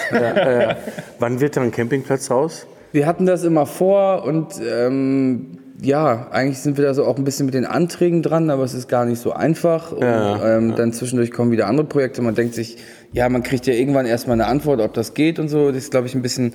[1.18, 2.66] Wann wird da ein Campingplatz raus?
[2.92, 7.24] Wir hatten das immer vor und ähm, ja, eigentlich sind wir da so auch ein
[7.24, 9.92] bisschen mit den Anträgen dran, aber es ist gar nicht so einfach.
[9.92, 12.22] Und, ähm, Dann zwischendurch kommen wieder andere Projekte.
[12.22, 12.78] Man denkt sich,
[13.12, 15.68] ja, man kriegt ja irgendwann erstmal eine Antwort, ob das geht und so.
[15.68, 16.54] Das ist, glaube ich, ein bisschen.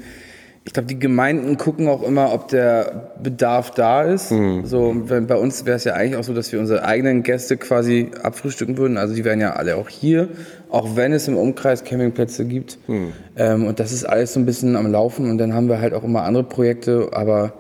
[0.66, 4.32] Ich glaube, die Gemeinden gucken auch immer, ob der Bedarf da ist.
[4.64, 7.58] So, wenn, bei uns wäre es ja eigentlich auch so, dass wir unsere eigenen Gäste
[7.58, 8.98] quasi abfrühstücken würden.
[8.98, 10.30] Also die wären ja alle auch hier,
[10.70, 12.78] auch wenn es im Umkreis Campingplätze gibt.
[13.36, 15.30] Ähm, und das ist alles so ein bisschen am Laufen.
[15.30, 17.54] Und dann haben wir halt auch immer andere Projekte, aber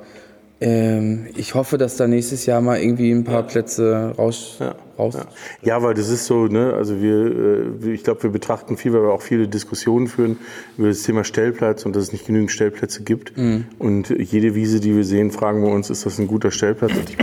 [0.63, 4.59] ähm, ich hoffe, dass da nächstes Jahr mal irgendwie ein paar Plätze raus.
[4.97, 5.17] raus
[5.61, 9.01] Ja, weil das ist so, ne, also wir, äh, ich glaube, wir betrachten viel, weil
[9.01, 10.37] wir auch viele Diskussionen führen
[10.77, 13.37] über das Thema Stellplatz und dass es nicht genügend Stellplätze gibt.
[13.37, 13.65] Mhm.
[13.77, 16.93] Und jede Wiese, die wir sehen, fragen wir uns, ist das ein guter Stellplatz?
[17.09, 17.17] Ich,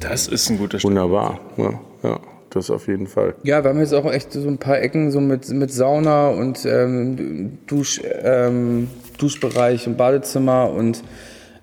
[0.00, 0.90] Das ist ein guter Stück.
[0.90, 3.34] wunderbar, ja, ja, das auf jeden Fall.
[3.44, 6.64] Ja, wir haben jetzt auch echt so ein paar Ecken so mit, mit Sauna und
[6.64, 11.04] ähm, Dusch, ähm, Duschbereich und Badezimmer und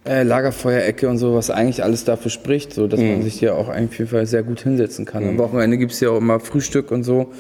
[0.06, 3.70] äh, Lagerfeuerecke und so, was eigentlich alles dafür spricht, so dass man sich hier auch
[3.70, 5.28] eigentlich auf jeden Fall sehr gut hinsetzen kann.
[5.28, 7.32] Am Wochenende gibt's ja auch immer Frühstück und so.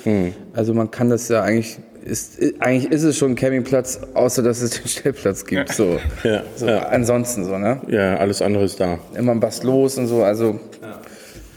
[0.54, 4.62] Also man kann das ja eigentlich, ist, eigentlich ist es schon ein Campingplatz, außer dass
[4.62, 5.74] es den Stellplatz gibt.
[5.74, 6.00] So.
[6.24, 6.88] Ja, so ja.
[6.88, 7.82] Ansonsten so, ne?
[7.88, 9.00] Ja, alles andere ist da.
[9.16, 10.60] Immer was los und so, also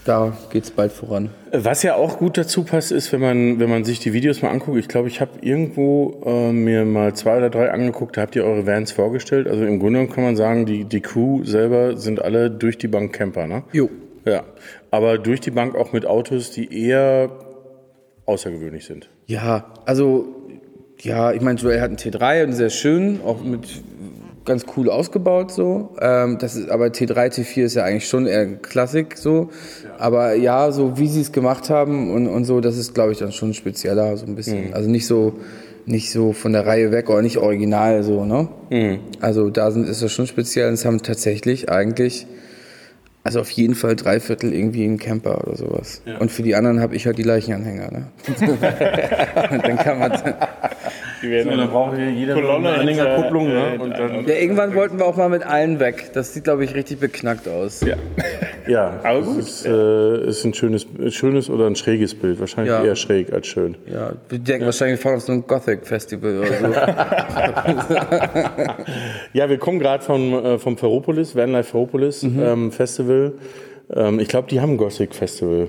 [0.07, 1.29] da geht's bald voran.
[1.51, 4.49] Was ja auch gut dazu passt, ist, wenn man, wenn man sich die Videos mal
[4.49, 4.77] anguckt.
[4.77, 8.43] Ich glaube, ich habe irgendwo äh, mir mal zwei oder drei angeguckt, da habt ihr
[8.43, 9.47] eure Vans vorgestellt.
[9.47, 13.13] Also im Grunde kann man sagen, die, die Crew selber sind alle durch die Bank
[13.13, 13.63] Camper, ne?
[13.71, 13.89] Jo.
[14.25, 14.43] Ja,
[14.91, 17.29] aber durch die Bank auch mit Autos, die eher
[18.25, 19.09] außergewöhnlich sind.
[19.25, 20.27] Ja, also,
[20.99, 23.67] ja, ich meine, Joel hat einen T3 und sehr schön, auch mit
[24.47, 25.95] ganz cool ausgebaut so.
[26.01, 29.49] Ähm, das ist, aber T3, T4 ist ja eigentlich schon eher Klassik so.
[29.99, 33.19] Aber ja, so wie sie es gemacht haben und, und so, das ist, glaube ich,
[33.19, 34.73] dann schon spezieller, so ein bisschen.
[34.73, 35.33] Also nicht so,
[35.85, 38.47] nicht so von der Reihe weg oder nicht original so, ne?
[39.21, 42.27] Also da sind, ist das schon speziell und es haben tatsächlich eigentlich,
[43.23, 46.01] also auf jeden Fall drei Viertel irgendwie ein Camper oder sowas.
[46.19, 48.07] Und für die anderen habe ich halt die Leichenanhänger, ne?
[48.27, 48.61] und
[49.63, 50.11] dann kann man,
[51.21, 53.47] Die werden dann braucht jeder Kolonne eine hinter- Kupplung.
[53.47, 53.75] Ne?
[53.75, 56.11] äh, Und dann, Ja, irgendwann wollten wir auch mal mit allen weg.
[56.13, 57.81] Das sieht, glaube ich, richtig beknackt aus.
[57.81, 57.95] Ja.
[58.67, 59.37] ja, Aber das gut.
[59.39, 62.39] Ist, äh, ist ein schönes, schönes oder ein schräges Bild.
[62.39, 62.83] Wahrscheinlich Ja.
[62.83, 63.75] eher schräg als schön.
[64.29, 66.67] wir denken wahrscheinlich, wir fahren auf so ein Gothic-Festival oder so.
[69.33, 72.41] Ja, wir kommen gerade vom, äh, vom Ferropolis, Vanlife Ferropolis Mhm.
[72.43, 73.33] ähm, Festival.
[73.93, 75.67] Ähm, ich glaube, die haben ein Gothic Festival.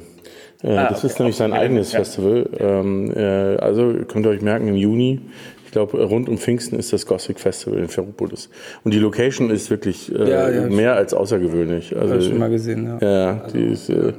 [0.62, 2.48] Äh, Ah, das ist nämlich sein eigenes Festival.
[2.58, 5.20] Ähm, äh, also könnt ihr euch merken, im Juni,
[5.64, 8.48] ich glaube, rund um Pfingsten ist das Gothic Festival in Ferropolis.
[8.84, 11.96] Und die Location ist wirklich äh, Ja, ja, mehr als außergewöhnlich.
[11.96, 13.08] Also, Hab ich schon mal gesehen, ja.
[13.08, 14.14] Ja, die ist äh,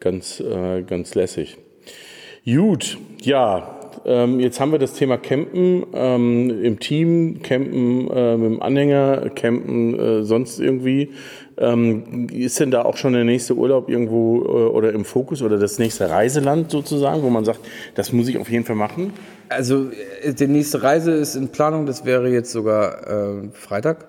[0.00, 1.58] ganz, äh, ganz lässig.
[2.44, 3.80] Gut, ja.
[4.06, 9.30] Ähm, jetzt haben wir das Thema Campen ähm, im Team, Campen äh, mit dem Anhänger,
[9.34, 11.10] Campen äh, sonst irgendwie.
[11.56, 15.56] Ähm, ist denn da auch schon der nächste Urlaub irgendwo äh, oder im Fokus oder
[15.56, 17.60] das nächste Reiseland sozusagen, wo man sagt,
[17.94, 19.12] das muss ich auf jeden Fall machen?
[19.48, 19.90] Also,
[20.22, 21.86] äh, die nächste Reise ist in Planung.
[21.86, 24.06] Das wäre jetzt sogar äh, Freitag.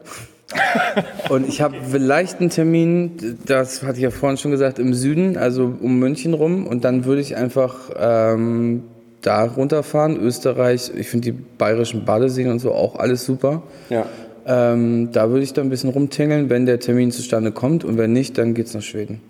[1.29, 5.38] Und ich habe vielleicht einen Termin, das hatte ich ja vorhin schon gesagt, im Süden,
[5.38, 6.67] also um München rum.
[6.67, 8.84] Und dann würde ich einfach ähm,
[9.21, 10.91] da runterfahren, Österreich.
[10.95, 13.63] Ich finde die bayerischen Badeseen und so auch alles super.
[13.89, 14.05] Ja.
[14.47, 17.84] Ähm, da würde ich dann ein bisschen rumtingeln, wenn der Termin zustande kommt.
[17.84, 19.21] Und wenn nicht, dann geht's nach Schweden.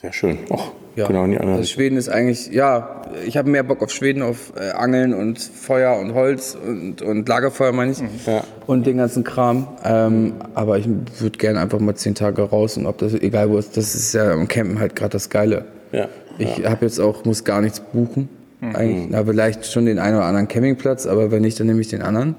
[0.00, 0.38] Sehr schön.
[0.48, 1.06] Och, Ja.
[1.06, 1.68] genau in die andere also.
[1.68, 5.98] Schweden ist eigentlich, ja, ich habe mehr Bock auf Schweden, auf äh, Angeln und Feuer
[5.98, 7.98] und Holz und, und Lagerfeuer, meine ich.
[8.26, 8.42] Ja.
[8.66, 9.68] Und den ganzen Kram.
[9.84, 10.88] Ähm, aber ich
[11.18, 14.14] würde gerne einfach mal zehn Tage raus und ob das, egal wo es das ist
[14.14, 15.66] ja am Campen halt gerade das Geile.
[15.92, 16.08] Ja.
[16.38, 18.28] Ich habe jetzt auch, muss gar nichts buchen.
[18.62, 21.88] Eigentlich, na, vielleicht schon den einen oder anderen Campingplatz, aber wenn nicht, dann nehme ich
[21.88, 22.36] den anderen.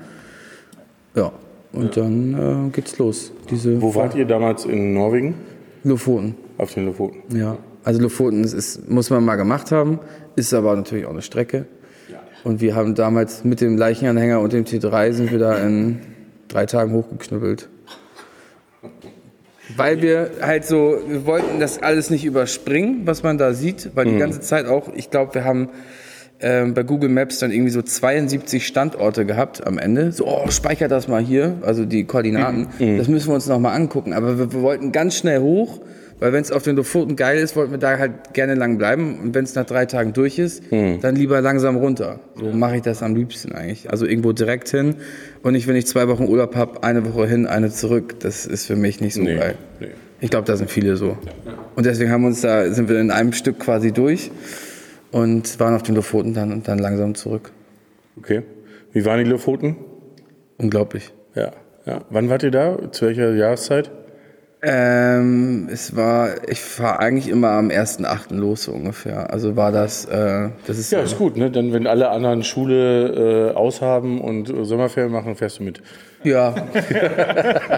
[1.16, 1.32] Ja,
[1.74, 3.32] und dann äh, geht's los.
[3.50, 5.36] Diese Wo wart ihr damals in Norwegen?
[5.84, 6.36] Lofoten.
[6.58, 7.36] Auf den Lofoten.
[7.36, 10.00] Ja, also Lofoten ist, ist, muss man mal gemacht haben,
[10.36, 11.66] ist aber natürlich auch eine Strecke.
[12.44, 16.00] Und wir haben damals mit dem Leichenanhänger und dem T3 sind wir da in
[16.48, 17.70] drei Tagen hochgeknüppelt.
[19.78, 24.06] Weil wir halt so, wir wollten das alles nicht überspringen, was man da sieht, weil
[24.06, 25.70] die ganze Zeit auch, ich glaube, wir haben
[26.42, 30.12] ähm, bei Google Maps dann irgendwie so 72 Standorte gehabt am Ende.
[30.12, 32.68] So, oh, speicher das mal hier, also die Koordinaten.
[32.98, 34.14] Das müssen wir uns nochmal angucken.
[34.14, 35.80] Aber wir, wir wollten ganz schnell hoch,
[36.20, 39.20] weil wenn es auf den Lofoten geil ist, wollten wir da halt gerne lang bleiben.
[39.22, 42.20] Und wenn es nach drei Tagen durch ist, dann lieber langsam runter.
[42.36, 43.90] So mache ich das am liebsten eigentlich.
[43.90, 44.96] Also irgendwo direkt hin.
[45.44, 48.20] Und nicht, wenn ich zwei Wochen Urlaub habe, eine Woche hin, eine zurück.
[48.20, 49.56] Das ist für mich nicht so Nee, geil.
[49.80, 49.88] nee.
[50.24, 51.18] Ich glaube, da sind viele so.
[51.76, 54.30] Und deswegen haben wir uns da, sind wir in einem Stück quasi durch
[55.12, 57.52] und waren auf den Lofoten dann und dann langsam zurück.
[58.18, 58.44] Okay.
[58.94, 59.78] Wie waren die Lofoten?
[60.58, 61.12] Unglaublich.
[61.36, 61.52] Ja.
[61.86, 62.02] ja.
[62.10, 62.92] Wann wart ihr da?
[62.92, 63.92] Zu welcher Jahreszeit?
[64.64, 68.36] Ähm, es war, ich fahre eigentlich immer am 1.8.
[68.36, 69.34] los so ungefähr.
[69.34, 71.50] Also war das, äh, das ist Ja, ist gut, ne?
[71.50, 75.82] Dann, wenn alle anderen Schule äh, aushaben und Sommerferien machen, fährst du mit.
[76.24, 76.54] Ja.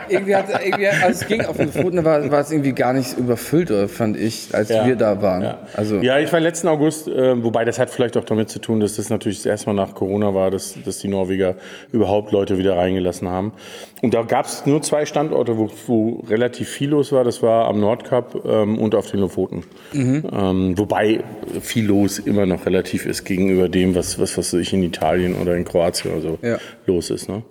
[0.09, 3.17] irgendwie hat irgendwie, also es ging auf den Lofoten, war, war es irgendwie gar nicht
[3.17, 4.85] überfüllt, fand ich, als Ja.
[4.85, 5.41] wir da waren.
[5.43, 5.57] Ja.
[5.75, 8.79] Also ja, ich war letzten August, äh, wobei das hat vielleicht auch damit zu tun,
[8.79, 11.55] dass das natürlich das erste Mal nach Corona war, dass, dass die Norweger
[11.91, 13.53] überhaupt Leute wieder reingelassen haben.
[14.01, 17.23] Und da gab es nur zwei Standorte, wo, wo relativ viel los war.
[17.23, 19.63] Das war am Nordkap ähm, und auf den Lofoten.
[19.93, 20.23] Mhm.
[20.33, 21.23] Ähm, wobei
[21.61, 25.55] viel los immer noch relativ ist gegenüber dem, was, was, was ich in Italien oder
[25.55, 26.57] in Kroatien oder so Ja.
[26.85, 27.29] los ist.
[27.29, 27.43] Ne?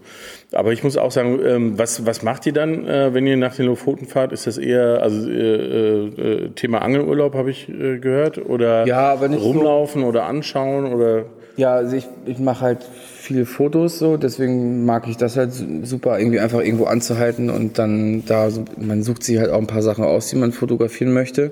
[0.54, 3.54] Aber ich muss auch sagen, ähm, was, was macht ihr dann, äh, wenn ihr nach
[3.56, 4.32] den Lofoten fahrt?
[4.32, 8.38] Ist das eher also, äh, äh, Thema Angelurlaub, habe ich äh, gehört?
[8.44, 10.92] Oder Ja, aber nicht so- rumlaufen oder anschauen?
[10.92, 11.24] Oder
[11.56, 15.64] Ja, also ich, ich mache halt viele Fotos so, deswegen mag ich das halt su-
[15.84, 19.82] super, irgendwie einfach irgendwo anzuhalten und dann da, man sucht sich halt auch ein paar
[19.82, 21.50] Sachen aus, die man fotografieren möchte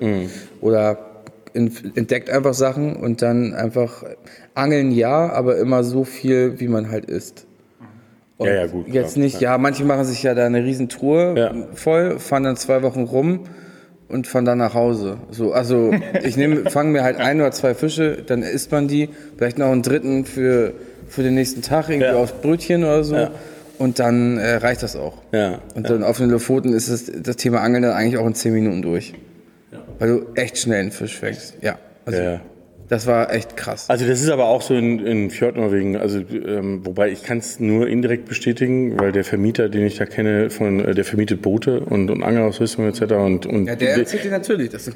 [0.59, 0.97] oder
[1.53, 4.03] in, entdeckt einfach Sachen und dann einfach
[4.53, 7.45] angeln ja, aber immer so viel, wie man halt isst.
[8.41, 10.89] Und Ja, ja, gut, Jetzt klar, nicht, ja, manche machen sich ja da eine riesen
[10.89, 11.53] Tour Ja.
[11.75, 13.41] voll, fahren dann zwei Wochen rum
[14.09, 15.17] und fahren dann nach Hause.
[15.29, 15.91] So, also
[16.23, 19.67] ich nehme, fange mir halt ein oder zwei Fische, dann isst man die, vielleicht noch
[19.71, 20.73] einen dritten für,
[21.07, 22.15] für den nächsten Tag irgendwie Ja.
[22.15, 23.15] aufs Brötchen oder so.
[23.15, 23.31] Ja.
[23.77, 25.13] Und dann äh, reicht das auch.
[25.31, 28.33] Ja, Und dann auf den Lofoten ist das, das Thema Angeln dann eigentlich auch in
[28.35, 29.13] zehn Minuten durch.
[29.99, 31.55] Weil du echt schnell einen Fisch fängst.
[31.61, 31.77] Ja.
[32.05, 32.41] Also, ja.
[32.91, 33.89] Das war echt krass.
[33.89, 37.57] Also das ist aber auch so in, in Fjordnorwegen, also ähm, wobei ich kann es
[37.57, 41.79] nur indirekt bestätigen, weil der Vermieter, den ich da kenne, von äh, der vermietet Boote
[41.79, 43.01] und, und Angelausrüstung etc.
[43.13, 44.91] Und, und ja, der erzählt dir natürlich das.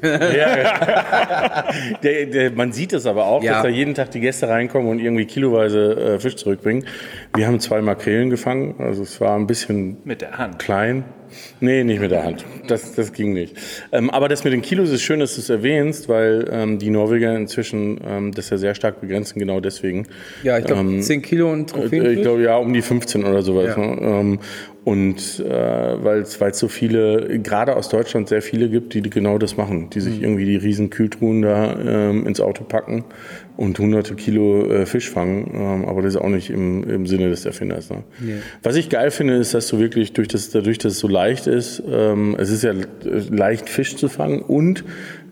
[2.02, 3.54] der, der, man sieht es aber auch, Ja.
[3.54, 6.84] dass da jeden Tag die Gäste reinkommen und irgendwie kiloweise äh, Fisch zurückbringen.
[7.34, 10.58] Wir haben zwei Makrelen gefangen, also es war ein bisschen Mit der Hand.
[10.58, 11.04] klein.
[11.60, 12.44] Nee, nicht mit der Hand.
[12.68, 13.56] Das, das ging nicht.
[13.92, 16.90] Ähm, aber das mit den Kilos ist schön, dass du es erwähnst, weil ähm, die
[16.90, 20.06] Norweger inzwischen ähm, das ja sehr stark begrenzen, genau deswegen.
[20.42, 22.06] Ja, ich glaube, Ähm, 10 Kilo und Äh, Trophäen.
[22.10, 23.74] Ich glaube, ja, um die 15 oder sowas.
[23.76, 23.78] Ja.
[23.78, 23.98] Ne?
[24.00, 24.38] Ähm,
[24.84, 25.50] und äh,
[26.04, 29.98] weil es so viele, gerade aus Deutschland sehr viele gibt, die genau das machen, die
[29.98, 30.02] Mhm.
[30.02, 31.76] sich irgendwie die riesen Kühltruhen da
[32.10, 33.04] ähm, ins Auto packen
[33.56, 35.50] und hunderte Kilo äh, Fisch fangen.
[35.54, 37.90] Ähm, aber das ist auch nicht im, im Sinne des Erfinders.
[37.90, 38.02] Ne?
[38.62, 41.46] Was ich geil finde, ist, dass du wirklich durch das, dadurch, dass es so leicht
[41.46, 42.72] ist, ähm, es ist ja
[43.30, 44.84] leicht Fisch zu fangen und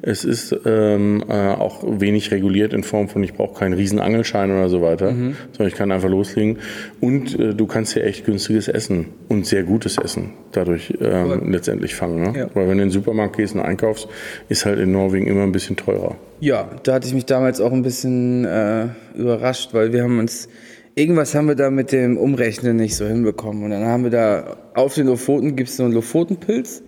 [0.07, 4.51] es ist ähm, äh, auch wenig reguliert in Form von, ich brauche keinen riesen Angelschein
[4.51, 5.37] oder so weiter, Mhm.
[5.53, 6.59] sondern ich kann einfach loslegen.
[7.01, 11.95] Und äh, du kannst hier echt günstiges Essen und sehr gutes Essen dadurch ähm, letztendlich
[11.95, 12.21] fangen.
[12.23, 12.38] Ne?
[12.38, 12.47] Ja.
[12.55, 14.09] Weil wenn du in den Supermarkt gehst und einkaufst,
[14.49, 16.17] ist halt in Norwegen immer ein bisschen teurer.
[16.40, 18.87] Ja, da hatte ich mich damals auch ein bisschen äh,
[19.17, 20.49] überrascht, weil wir haben uns
[20.94, 24.57] irgendwas haben wir da mit dem Umrechnen nicht so hinbekommen und dann haben wir da
[24.74, 26.83] auf den Lofoten gibt es so einen Lofotenpilz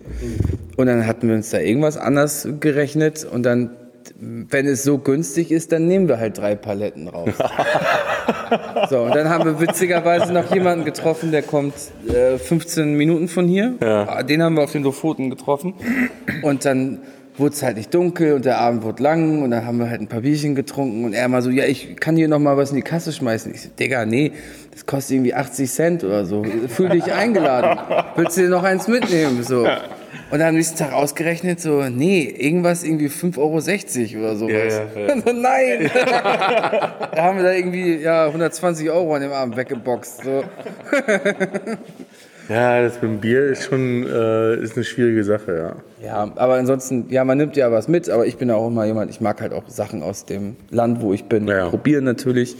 [0.77, 3.71] und dann hatten wir uns da irgendwas anders gerechnet und dann
[4.19, 7.29] wenn es so günstig ist, dann nehmen wir halt drei Paletten raus.
[8.89, 11.73] so, und dann haben wir witzigerweise noch jemanden getroffen, der kommt
[12.07, 13.75] äh, 15 Minuten von hier.
[13.81, 15.73] Ah, Den haben wir auf den Lofoten getroffen.
[16.41, 16.99] Und dann
[17.37, 20.01] wurde es halt nicht dunkel und der Abend wurde lang und dann haben wir halt
[20.01, 22.71] ein paar Bierchen getrunken und er mal so, ja, ich kann hier noch mal was
[22.71, 23.53] in die Kasse schmeißen.
[23.53, 24.31] Ich so, Digga, nee,
[24.71, 26.43] das kostet irgendwie 80 Cent oder so.
[26.67, 27.79] Fühl dich eingeladen.
[28.15, 29.43] Willst du dir noch eins mitnehmen?
[29.43, 29.67] So.
[30.29, 33.37] Und dann am nächsten Tag ausgerechnet, so, nee, irgendwas irgendwie 5,60
[34.15, 34.81] Euro oder sowas.
[35.25, 35.89] So, Nein!
[36.03, 40.23] da haben wir da irgendwie ja, 120 Euro an dem Abend weggeboxt.
[40.23, 40.43] So.
[42.49, 46.05] Ja, das mit dem Bier ist schon äh, ist eine schwierige Sache, ja.
[46.05, 49.11] Ja, aber ansonsten, ja, man nimmt ja was mit, aber ich bin auch immer jemand,
[49.11, 51.69] ich mag halt auch Sachen aus dem Land, wo ich bin, Ja.
[51.69, 52.55] probieren natürlich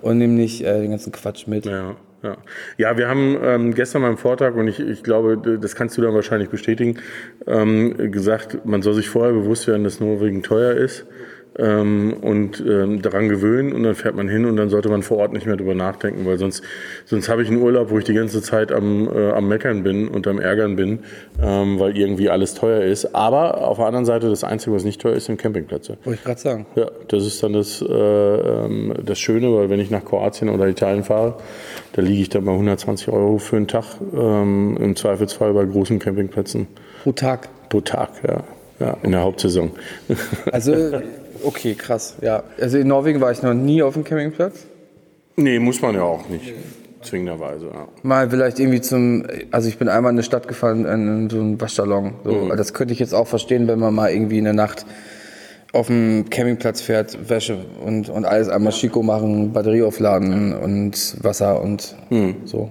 [0.00, 1.66] und nehme nicht äh, den ganzen Quatsch mit.
[1.66, 2.36] Ja, ja.
[2.76, 6.14] ja wir haben ähm, gestern beim Vortrag, und ich, ich glaube, das kannst du dann
[6.14, 6.98] wahrscheinlich bestätigen,
[7.46, 11.06] ähm, gesagt, man soll sich vorher bewusst werden, dass Norwegen teuer ist
[11.58, 15.18] ähm, und ähm, daran gewöhnen und dann fährt man hin und dann sollte man vor
[15.18, 16.62] Ort nicht mehr drüber nachdenken, weil sonst,
[17.04, 20.08] sonst habe ich einen Urlaub, wo ich die ganze Zeit am, äh, am Meckern bin
[20.08, 21.00] und am Ärgern bin,
[21.42, 23.14] ähm, weil irgendwie alles teuer ist.
[23.14, 25.98] Aber auf der anderen Seite, das Einzige, was nicht teuer ist, sind Campingplätze.
[26.04, 26.66] Wollte ich gerade sagen.
[26.74, 30.66] Ja, das ist dann das, äh, ähm, das Schöne, weil wenn ich nach Kroatien oder
[30.68, 31.36] Italien fahre,
[31.92, 33.84] da liege ich dann bei 120 Euro für einen Tag,
[34.14, 36.66] ähm, im Zweifelsfall bei großen Campingplätzen
[37.02, 37.48] Pro Tag.
[37.68, 38.44] pro Tag, ja,
[38.80, 39.72] ja in der Hauptsaison.
[40.50, 40.72] Also,
[41.44, 42.42] okay, krass, ja.
[42.60, 44.64] Also in Norwegen war ich noch nie auf dem Campingplatz.
[45.36, 46.52] nee, muss man ja auch nicht,
[47.02, 47.66] zwingenderweise.
[47.66, 47.88] Ja.
[48.02, 51.60] Mal vielleicht irgendwie zum, also ich bin einmal in eine Stadt gefahren, in so einen
[51.60, 52.14] Waschsalon.
[52.24, 52.32] So.
[52.32, 52.56] Mhm.
[52.56, 54.86] Das könnte ich jetzt auch verstehen, wenn man mal irgendwie in der Nacht
[55.72, 61.62] auf dem Campingplatz fährt, Wäsche und, und alles einmal Chico machen, Batterie aufladen und Wasser
[61.62, 62.36] und Mhm.
[62.44, 62.70] so.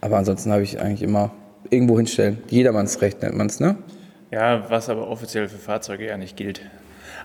[0.00, 1.30] Aber ansonsten habe ich eigentlich immer
[1.70, 2.38] irgendwo hinstellen.
[2.50, 3.76] Jedermannsrecht nennt man es, ne?
[4.30, 6.60] Ja, was aber offiziell für Fahrzeuge ja nicht gilt.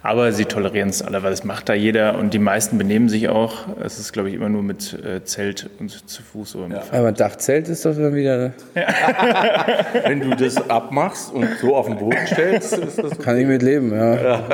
[0.02, 3.28] Aber sie tolerieren es alle, weil das macht da jeder und die meisten benehmen sich
[3.28, 3.68] auch.
[3.84, 6.94] Es ist, glaube ich, immer nur mit äh, Zelt und zu Fuß oder mit Fahrrad.
[6.94, 8.54] Aber Dachzelt ist doch dann wieder,
[10.06, 13.62] Wenn du das abmachst und so auf den Boden stellst, ist das kann ich mit
[13.62, 14.42] leben, ja.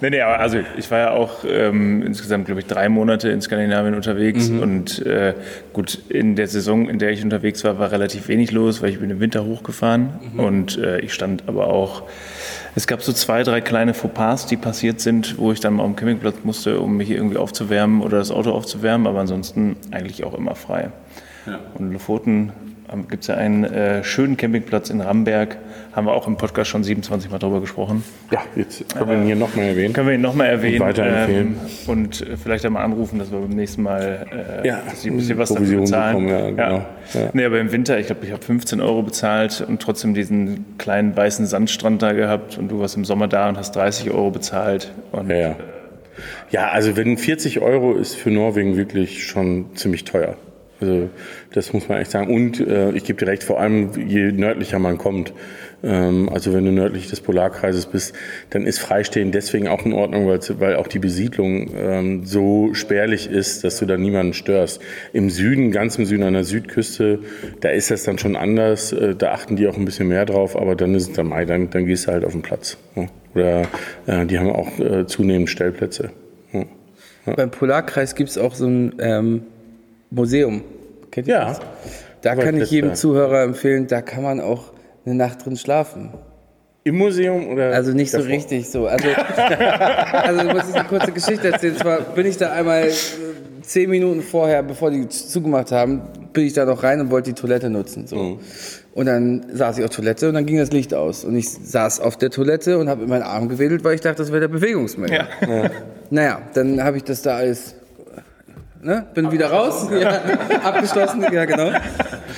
[0.00, 3.40] Nee, nee, aber also ich war ja auch ähm, insgesamt, glaube ich, drei Monate in
[3.40, 5.34] Skandinavien unterwegs und äh,
[5.72, 9.00] gut, in der Saison, in der ich unterwegs war, war relativ wenig los, weil ich
[9.00, 12.04] bin im Winter hochgefahren und äh, ich stand aber auch,
[12.74, 15.96] es gab so zwei, drei kleine Fauxpas, die passiert sind, wo ich dann mal dem
[15.96, 20.54] Campingplatz musste, um mich irgendwie aufzuwärmen oder das Auto aufzuwärmen, aber ansonsten eigentlich auch immer
[20.54, 20.90] frei.
[21.74, 22.52] Und in Lofoten
[23.08, 25.58] gibt es ja einen äh, schönen Campingplatz in Ramberg,
[25.92, 28.02] haben wir auch im Podcast schon 27 Mal drüber gesprochen.
[28.30, 29.92] Ja, jetzt können wir ihn hier nochmal erwähnen.
[29.92, 31.46] Können wir ihn nochmal erwähnen weiterempfehlen.
[31.48, 34.26] ähm, und äh, vielleicht einmal anrufen, dass wir beim nächsten Mal
[34.62, 36.26] äh, Ja, ein bisschen was dafür Provision bezahlen.
[36.26, 36.86] bekommen, ja, genau.
[37.14, 37.30] Ja.
[37.32, 41.16] Nee, aber im Winter, ich glaube, ich habe 15 Euro bezahlt und trotzdem diesen kleinen
[41.16, 44.92] weißen Sandstrand da gehabt und du warst im Sommer da und hast 30 Euro bezahlt.
[45.12, 45.56] Und Ja, ja.
[46.50, 50.36] ja, also wenn 40 Euro ist für Norwegen wirklich schon ziemlich teuer.
[50.80, 51.10] Also
[51.52, 52.32] das muss man echt sagen.
[52.34, 55.32] Und äh, ich gebe dir recht, vor allem je nördlicher man kommt,
[55.82, 58.14] ähm, also wenn du nördlich des Polarkreises bist,
[58.50, 63.64] dann ist Freistehen deswegen auch in Ordnung, weil, auch die Besiedlung ähm, so spärlich ist,
[63.64, 64.80] dass du da niemanden störst.
[65.12, 67.20] Im Süden, ganz im Süden an der Südküste,
[67.60, 68.92] da ist das dann schon anders.
[68.92, 71.70] Äh, da achten die auch ein bisschen mehr drauf, aber dann ist es dann, dann,
[71.70, 72.76] dann gehst du halt auf den Platz.
[72.94, 73.08] Ne?
[73.34, 73.66] oder
[74.06, 76.10] äh, die haben auch äh, zunehmend Stellplätze.
[76.52, 76.64] Ja.
[77.34, 79.42] Beim Polarkreis gibt es auch so ein ähm,
[80.10, 80.62] Museum.
[81.10, 81.44] Kennt ihr Ja.
[81.48, 81.60] das?
[82.22, 84.72] Da kann ich jedem Zuhörer empfehlen, da kann man auch
[85.06, 86.10] eine Nacht drin schlafen.
[86.84, 87.72] Im Museum oder?
[87.72, 88.32] Also nicht so davor?
[88.32, 88.86] richtig so.
[88.86, 89.08] Also,
[90.12, 91.76] also ich muss jetzt eine kurze Geschichte erzählen.
[91.76, 92.92] Zwar bin ich da einmal äh,
[93.62, 97.40] zehn Minuten vorher, bevor die zugemacht haben, bin ich da noch rein und wollte die
[97.40, 98.06] Toilette nutzen.
[98.06, 98.40] So.
[98.94, 101.24] Und dann saß ich auf Toilette und dann ging das Licht aus.
[101.24, 104.16] Und ich saß auf der Toilette und habe in meinen Arm gewedelt, weil ich dachte,
[104.22, 105.28] das wäre der Bewegungsmelder.
[106.10, 107.74] Naja, dann habe ich das da alles.
[108.82, 109.06] Ne?
[109.14, 109.88] Bin wieder raus.
[109.90, 110.20] Ja,
[110.64, 111.70] abgeschlossen, ja genau.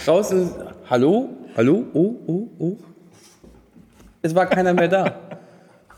[0.06, 0.52] Raus und.
[0.88, 1.28] Hallo?
[1.56, 1.84] Hallo?
[1.92, 2.76] Oh, oh, oh.
[4.22, 5.14] Es war keiner mehr da.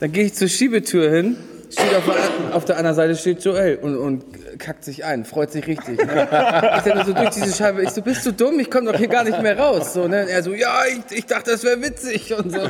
[0.01, 1.37] Dann gehe ich zur Schiebetür hin,
[1.71, 4.25] steht auf, der- auf der anderen Seite steht Joel und, und
[4.59, 6.05] kackt sich ein, freut sich richtig.
[6.05, 6.29] Ne?
[6.77, 8.59] Ich dann so durch diese Scheibe, ich so, bist du dumm?
[8.61, 9.93] Ich komme doch hier gar nicht mehr raus.
[9.95, 10.23] So, ne?
[10.23, 12.61] Und er so, ja, ich, ich dachte, das wäre witzig und so.
[12.61, 12.69] so.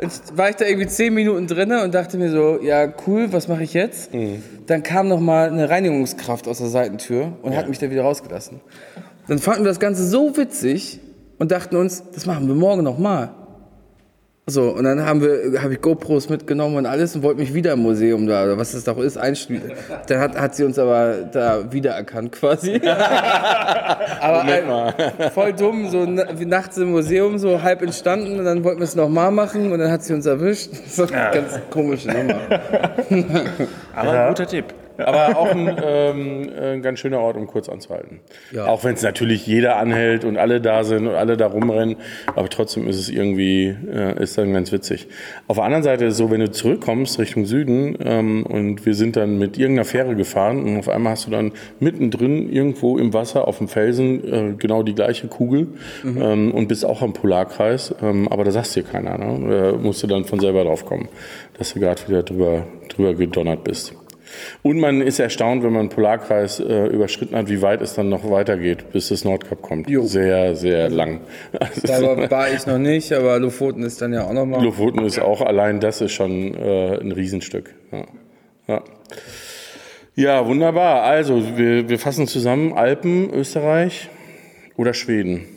[0.00, 3.48] Jetzt war ich da irgendwie zehn Minuten drin und dachte mir so, ja, cool, was
[3.48, 4.10] mache ich jetzt?
[4.66, 8.60] Dann kam noch mal eine Reinigungskraft aus der Seitentür und hat mich da wieder rausgelassen.
[9.28, 11.00] Dann fanden wir das Ganze so witzig
[11.38, 13.34] und dachten uns, das machen wir morgen noch mal.
[14.46, 17.72] So, und dann haben wir, habe ich GoPros mitgenommen und alles und wollte mich wieder
[17.72, 19.72] im Museum da, oder was das doch ist, einschließen.
[20.06, 22.74] Dann hat, hat sie uns aber da wiedererkannt quasi.
[24.20, 28.84] aber ein, voll dumm, so nachts im Museum, so halb entstanden und dann wollten wir
[28.84, 30.70] es nochmal machen und dann hat sie uns erwischt.
[30.94, 32.36] So, Ganz komische Nummer.
[33.96, 34.66] Aber ein guter Tipp.
[34.96, 38.20] Aber auch ein, ähm, ein ganz schöner Ort, um kurz anzuhalten.
[38.66, 41.96] Auch wenn es natürlich jeder anhält und alle da sind und alle da rumrennen,
[42.34, 45.08] aber trotzdem ist es irgendwie, äh, ist dann ganz witzig.
[45.46, 48.94] Auf der anderen Seite ist es so, wenn du zurückkommst Richtung Süden ähm, und wir
[48.94, 53.12] sind dann mit irgendeiner Fähre gefahren und auf einmal hast du dann mittendrin irgendwo im
[53.12, 55.68] Wasser auf dem Felsen äh, genau die gleiche Kugel
[56.04, 59.72] ähm, und bist auch am Polarkreis, ähm, aber da sagst dir keiner, ne?
[59.72, 61.08] Da musst du dann von selber drauf kommen,
[61.58, 63.94] dass du gerade wieder drüber, drüber gedonnert bist.
[64.62, 68.08] Und man ist erstaunt, wenn man den Polarkreis äh, überschritten hat, wie weit es dann
[68.08, 69.88] noch weitergeht, bis das Nordkap kommt.
[69.88, 70.04] Jo.
[70.04, 71.20] Sehr, sehr lang.
[71.82, 74.62] Da war ich noch nicht, aber Lofoten ist dann ja auch nochmal.
[74.62, 77.74] Lofoten ist auch allein, das ist schon äh, ein Riesenstück.
[77.92, 78.04] Ja.
[78.66, 78.82] Ja.
[80.14, 81.02] ja, wunderbar.
[81.02, 84.08] Also, wir, wir fassen zusammen Alpen, Österreich
[84.76, 85.53] oder Schweden.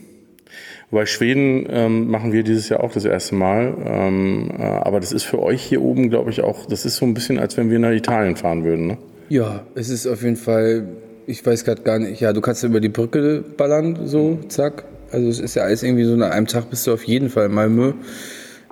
[0.89, 3.73] Wobei Schweden ähm, machen wir dieses Jahr auch das erste Mal.
[3.85, 7.05] Ähm, äh, aber das ist für euch hier oben, glaube ich, auch, das ist so
[7.05, 8.87] ein bisschen, als wenn wir nach Italien fahren würden.
[8.87, 8.97] Ne?
[9.27, 10.87] Ja, es ist auf jeden Fall,
[11.25, 14.85] ich weiß gerade gar nicht, ja, du kannst über die Brücke ballern, so, zack.
[15.11, 17.47] Also es ist ja alles irgendwie so, nach einem Tag bist du auf jeden Fall
[17.47, 17.93] in Malmö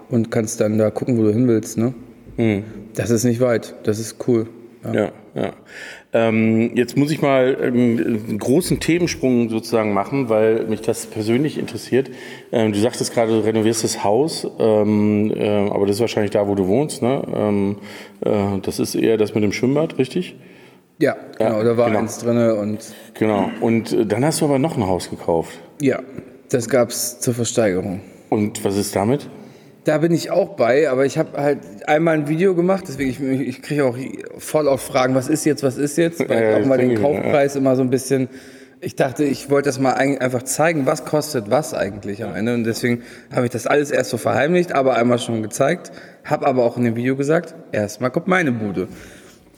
[0.09, 1.93] und kannst dann da gucken, wo du hin willst, ne?
[2.93, 4.47] Das ist nicht weit, das ist cool.
[4.85, 4.93] Ja.
[4.93, 5.53] Ja, ja.
[6.13, 11.57] Ähm, jetzt muss ich mal ähm, einen großen Themensprung sozusagen machen, weil mich das persönlich
[11.57, 12.09] interessiert.
[12.51, 16.47] Ähm, du sagtest gerade, du renovierst das Haus, ähm, äh, aber das ist wahrscheinlich da,
[16.47, 17.01] wo du wohnst.
[17.01, 17.21] Ne?
[17.33, 17.77] Ähm,
[18.21, 20.35] äh, das ist eher das mit dem Schwimmbad, richtig?
[20.99, 21.99] Ja, genau, da war genau.
[21.99, 22.79] eins drinne und
[23.15, 23.49] Genau.
[23.59, 25.59] Und äh, dann hast du aber noch ein Haus gekauft.
[25.81, 25.99] ja,
[26.49, 28.01] das gab's zur Versteigerung.
[28.29, 29.27] Und was ist damit?
[29.85, 33.47] Da bin ich auch bei, aber ich habe halt einmal ein Video gemacht, deswegen ich,
[33.47, 33.95] ich kriege auch
[34.39, 36.99] voll auf Fragen, was ist jetzt, was ist jetzt, weil Ja, ich auch mal den
[36.99, 38.27] Kaufpreis immer so ein bisschen.
[38.81, 42.55] Ich dachte, ich wollte das mal ein- einfach zeigen, was kostet was eigentlich am Ende
[42.55, 45.91] und deswegen habe ich das alles erst so verheimlicht, aber einmal schon gezeigt,
[46.23, 48.87] habe aber auch in dem Video gesagt, erstmal kommt meine Bude,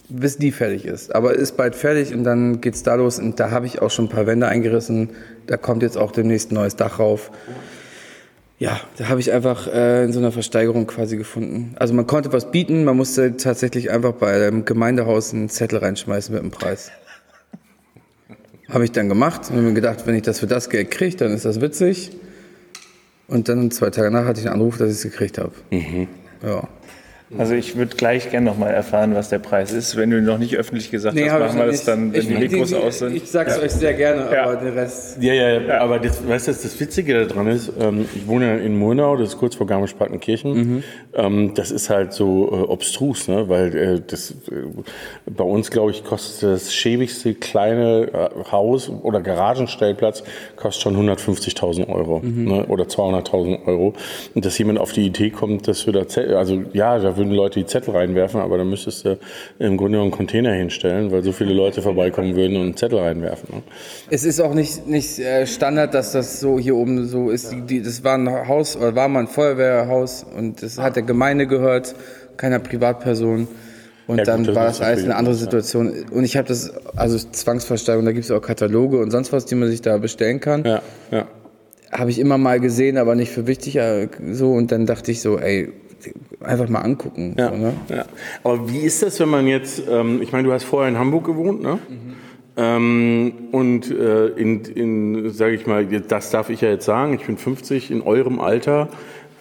[0.09, 1.15] bis die fertig ist.
[1.15, 4.05] Aber ist bald fertig und dann geht's da los und da habe ich auch schon
[4.05, 5.09] ein paar Wände eingerissen.
[5.47, 7.31] Da kommt jetzt auch demnächst ein neues Dach rauf.
[8.59, 11.75] Ja, da habe ich einfach äh, in so einer Versteigerung quasi gefunden.
[11.77, 16.33] Also man konnte was bieten, man musste tatsächlich einfach bei dem Gemeindehaus einen Zettel reinschmeißen
[16.33, 16.91] mit dem Preis.
[18.69, 21.15] Habe ich dann gemacht und habe mir gedacht, wenn ich das für das Geld kriege,
[21.15, 22.11] dann ist das witzig.
[23.27, 25.53] Und dann zwei Tage nach hatte ich einen Anruf, dass ich es gekriegt habe.
[26.43, 26.67] Ja.
[27.37, 29.97] Also ich würde gleich gerne noch mal erfahren, was der Preis ist.
[29.97, 32.33] Wenn du noch nicht öffentlich gesagt hast, hab machen wir das dann, wenn Ich- die
[32.35, 33.15] Mikros aus sind.
[33.17, 34.43] Ich sag's euch sehr gerne, Ja.
[34.45, 35.21] aber den Rest.
[35.21, 35.77] Ja, ja, ja.
[35.79, 39.29] aber das, weißt du, das, Witzige daran ist, ähm, ich wohne ja in Murnau, das
[39.29, 40.83] ist kurz vor Garmisch-Partenkirchen.
[41.15, 43.49] Ähm, das ist halt so äh, obstrus, ne?
[43.49, 44.53] weil äh, das, äh,
[45.29, 48.09] bei uns, glaube ich, kostet das schäbigste kleine
[48.51, 50.23] Haus oder Garagenstellplatz
[50.55, 52.65] kostet schon 150.000 Euro ne?
[52.67, 53.93] oder 200.000 Euro.
[54.33, 56.05] Und dass jemand auf die Idee kommt, dass wir da,
[56.37, 59.17] also ja, da würden Leute die Zettel reinwerfen, aber dann müsstest du
[59.59, 63.55] im Grunde einen Container hinstellen, weil so viele Leute vorbeikommen würden und Zettel reinwerfen.
[63.55, 63.63] Ne?
[64.09, 67.51] Es ist auch nicht, nicht äh, Standard, dass das so hier oben so ist.
[67.51, 71.03] Die, die, das war ein Haus, oder war mal ein Feuerwehrhaus und das hat der
[71.03, 71.95] Gemeinde gehört,
[72.37, 73.47] keiner Privatperson.
[74.07, 75.91] Und Ja, dann gut, das war das alles eine andere Situation.
[76.11, 79.55] Und ich habe das, also Zwangsversteigerung, da gibt es auch Kataloge und sonst was, die
[79.55, 80.63] man sich da bestellen kann.
[80.63, 80.81] Ja,
[81.11, 81.27] ja.
[81.91, 84.53] habe ich immer mal gesehen, aber nicht für wichtig äh, so.
[84.53, 85.73] Und dann dachte ich so, ey,
[86.41, 87.35] einfach mal angucken.
[87.37, 87.73] Ja, So, ne?
[87.89, 88.05] ja.
[88.43, 91.25] Aber wie ist das, wenn man jetzt, ähm, ich meine, du hast vorher in Hamburg
[91.25, 91.79] gewohnt, ne?
[92.59, 97.25] Ähm, und äh, in, in sage ich mal, das darf ich ja jetzt sagen, ich
[97.25, 98.89] bin 50, in eurem Alter,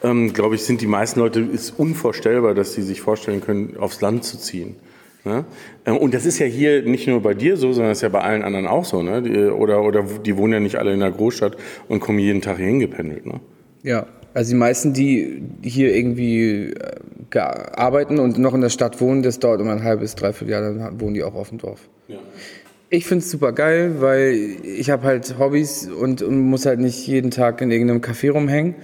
[0.03, 4.03] ähm, glaube ich, sind die meisten Leute, ist unvorstellbar, dass sie sich vorstellen können, aufs
[4.03, 4.77] Land zu ziehen.
[5.25, 5.45] Ne?
[5.87, 8.11] Ähm, Und das ist ja hier nicht nur bei dir so, sondern das ist ja
[8.11, 9.03] bei allen anderen auch so.
[9.03, 9.23] Ne?
[9.23, 11.57] Die, oder, oder die wohnen ja nicht alle in der Großstadt
[11.89, 13.25] und kommen jeden Tag hier hingependelt.
[13.25, 13.41] Ne?
[13.83, 14.07] Ja,
[14.37, 19.39] also die meisten, die hier irgendwie äh, arbeiten und noch in der Stadt wohnen, das
[19.39, 21.89] dauert immer ein halbes, dreiviertel Jahr, dann wohnen die auch auf dem Dorf.
[22.91, 27.07] Ich finde es super geil, weil ich habe halt Hobbys und, und muss halt nicht
[27.07, 28.75] jeden Tag in irgendeinem Café rumhängen.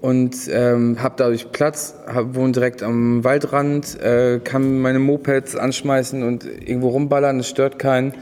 [0.00, 6.24] Und ähm, habe dadurch Platz, hab, wohne direkt am Waldrand, äh, kann meine Mopeds anschmeißen
[6.24, 8.14] und irgendwo rumballern, das stört keinen.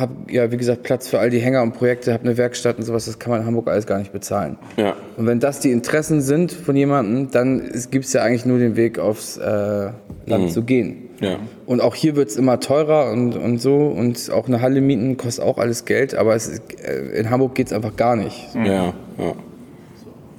[0.00, 2.84] Hab ja, wie gesagt, Platz für all die Hänger und Projekte, habe eine Werkstatt und
[2.84, 4.58] sowas, das kann man in Hamburg alles gar nicht bezahlen.
[4.76, 4.94] Ja.
[5.16, 8.76] Und wenn das die Interessen sind von jemandem, dann gibt es ja eigentlich nur den
[8.76, 9.90] Weg aufs äh,
[10.26, 11.06] Land zu gehen.
[11.20, 11.38] Ja.
[11.64, 13.76] Und auch hier wird es immer teurer und, und so.
[13.76, 16.14] Und auch eine Halle mieten kostet auch alles Geld.
[16.14, 18.48] Aber ist, äh, in Hamburg geht es einfach gar nicht.
[18.54, 18.94] Ja, ja.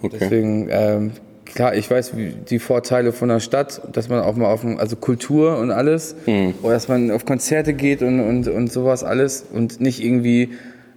[0.01, 0.17] Okay.
[0.19, 1.11] Deswegen, ähm,
[1.53, 4.95] klar, ich weiß wie, die Vorteile von der Stadt, dass man auch mal auf, also
[4.95, 6.15] Kultur und alles,
[6.61, 10.51] oder dass man auf Konzerte geht und, und, und sowas alles und nicht irgendwie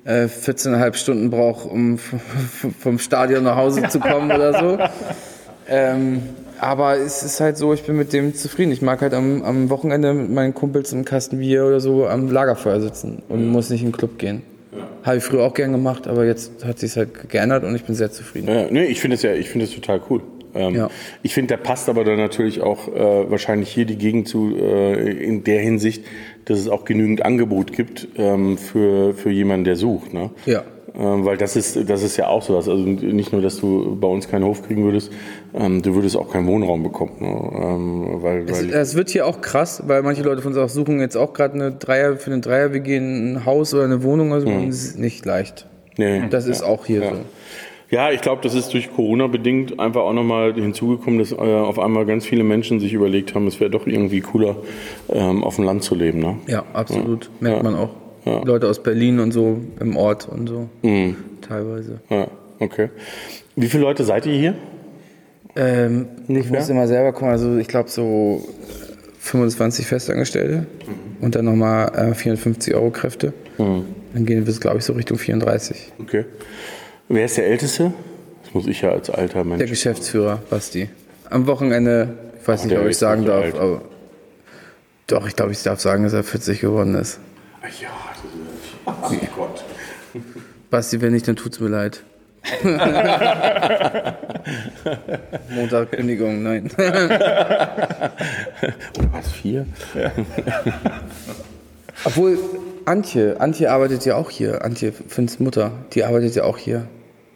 [0.05, 1.98] äh, 14,5 Stunden braucht, um
[2.78, 4.78] vom Stadion nach Hause zu kommen oder so.
[5.68, 6.22] Ähm,
[6.61, 8.72] aber es ist halt so, ich bin mit dem zufrieden.
[8.72, 12.30] Ich mag halt am, am Wochenende mit meinen Kumpels im Kasten Bier oder so am
[12.30, 14.42] Lagerfeuer sitzen und muss nicht in den Club gehen.
[15.03, 17.94] Habe ich früher auch gern gemacht, aber jetzt hat sich halt geändert und ich bin
[17.94, 18.48] sehr zufrieden.
[18.48, 20.20] Ja, nee, ich finde es ja, ich finde es total cool.
[20.55, 20.90] Ähm, Ja.
[21.22, 25.11] Ich finde, der passt aber dann natürlich auch äh, wahrscheinlich hier die Gegend zu, äh,
[25.24, 26.05] in der Hinsicht,
[26.46, 30.12] dass es auch genügend Angebot gibt ähm, für, für jemanden, der sucht.
[30.14, 30.30] Ne?
[30.46, 30.62] Ja.
[30.98, 32.68] Ähm, weil das ist, das ist ja auch sowas.
[32.68, 35.12] Also nicht nur, dass du bei uns keinen Hof kriegen würdest,
[35.55, 37.12] ähm, du würdest auch keinen Wohnraum bekommen.
[37.20, 37.28] Ne?
[37.62, 40.68] Ähm, weil, Es, weil, es wird hier auch krass, weil manche Leute von uns auch
[40.68, 44.03] suchen jetzt auch gerade eine Dreier für eine Dreier, wir gehen ein Haus oder eine
[44.03, 44.48] Wohnung oder so.
[44.48, 45.68] und Das ist nicht leicht.
[45.96, 46.22] nee.
[46.28, 47.11] Das ist auch hier Ja.
[47.11, 47.16] so.
[47.91, 51.78] Ja, ich glaube, das ist durch Corona bedingt einfach auch nochmal hinzugekommen, dass äh, auf
[51.80, 54.57] einmal ganz viele Menschen sich überlegt haben, es wäre doch irgendwie cooler,
[55.09, 56.20] ähm, auf dem Land zu leben.
[56.20, 56.36] Ne?
[56.47, 57.30] Ja, absolut.
[57.41, 57.62] Merkt Ja.
[57.64, 57.91] man auch.
[58.24, 58.43] Ja.
[58.45, 60.68] Leute aus Berlin und so im Ort und so.
[60.82, 61.16] Mhm.
[61.41, 62.01] Teilweise.
[62.11, 62.28] Ja,
[62.61, 62.91] okay.
[63.57, 64.55] Wie viele Leute seid ihr hier?
[65.57, 68.47] Ähm, ich muss immer selber kommen, also ich glaube so
[69.18, 70.66] 25 Festangestellte
[71.20, 73.32] und dann nochmal äh, 450 Euro Kräfte.
[73.59, 75.93] Dann gehen wir, glaube ich, so Richtung 34.
[76.01, 76.24] Okay.
[77.12, 77.92] Wer ist der Älteste?
[78.44, 79.58] Das muss ich ja als alter Mensch.
[79.58, 80.88] Der Geschäftsführer, Basti.
[81.28, 83.56] Am Wochenende, ich weiß nicht, ob ich sagen darf, alt.
[83.56, 83.82] aber
[85.08, 87.18] doch, ich glaube, ich darf sagen, dass er 40 geworden ist.
[87.62, 89.64] Ach ja, das ist, oh Gott.
[90.70, 92.04] Basti, wenn nicht, dann tut's mir leid.
[95.50, 96.70] Montag Kündigung, nein.
[96.78, 96.92] Oder
[99.11, 99.66] was, vier?
[102.04, 102.38] Obwohl,
[102.84, 104.64] Antje, Antje arbeitet ja auch hier.
[104.64, 106.86] Antje, Finns Mutter, die arbeitet ja auch hier.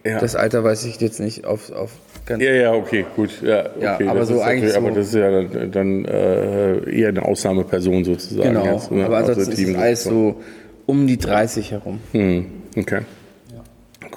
[0.05, 0.19] Ja.
[0.19, 1.91] Das Alter weiß ich jetzt nicht auf, auf
[2.25, 2.41] ganz.
[2.43, 3.41] Ja, ja, okay, gut.
[3.41, 5.71] Ja, okay, Ja, aber das so ist eigentlich natürlich- Aber so- das ist ja dann,
[5.71, 8.49] dann äh, eher eine Ausnahmeperson sozusagen.
[8.49, 8.65] genau.
[8.73, 10.41] jetzt, ne, Aber ansonsten ist Team- alles so
[10.85, 11.99] um die 30 herum.
[12.11, 12.45] Hm,
[12.77, 13.01] okay.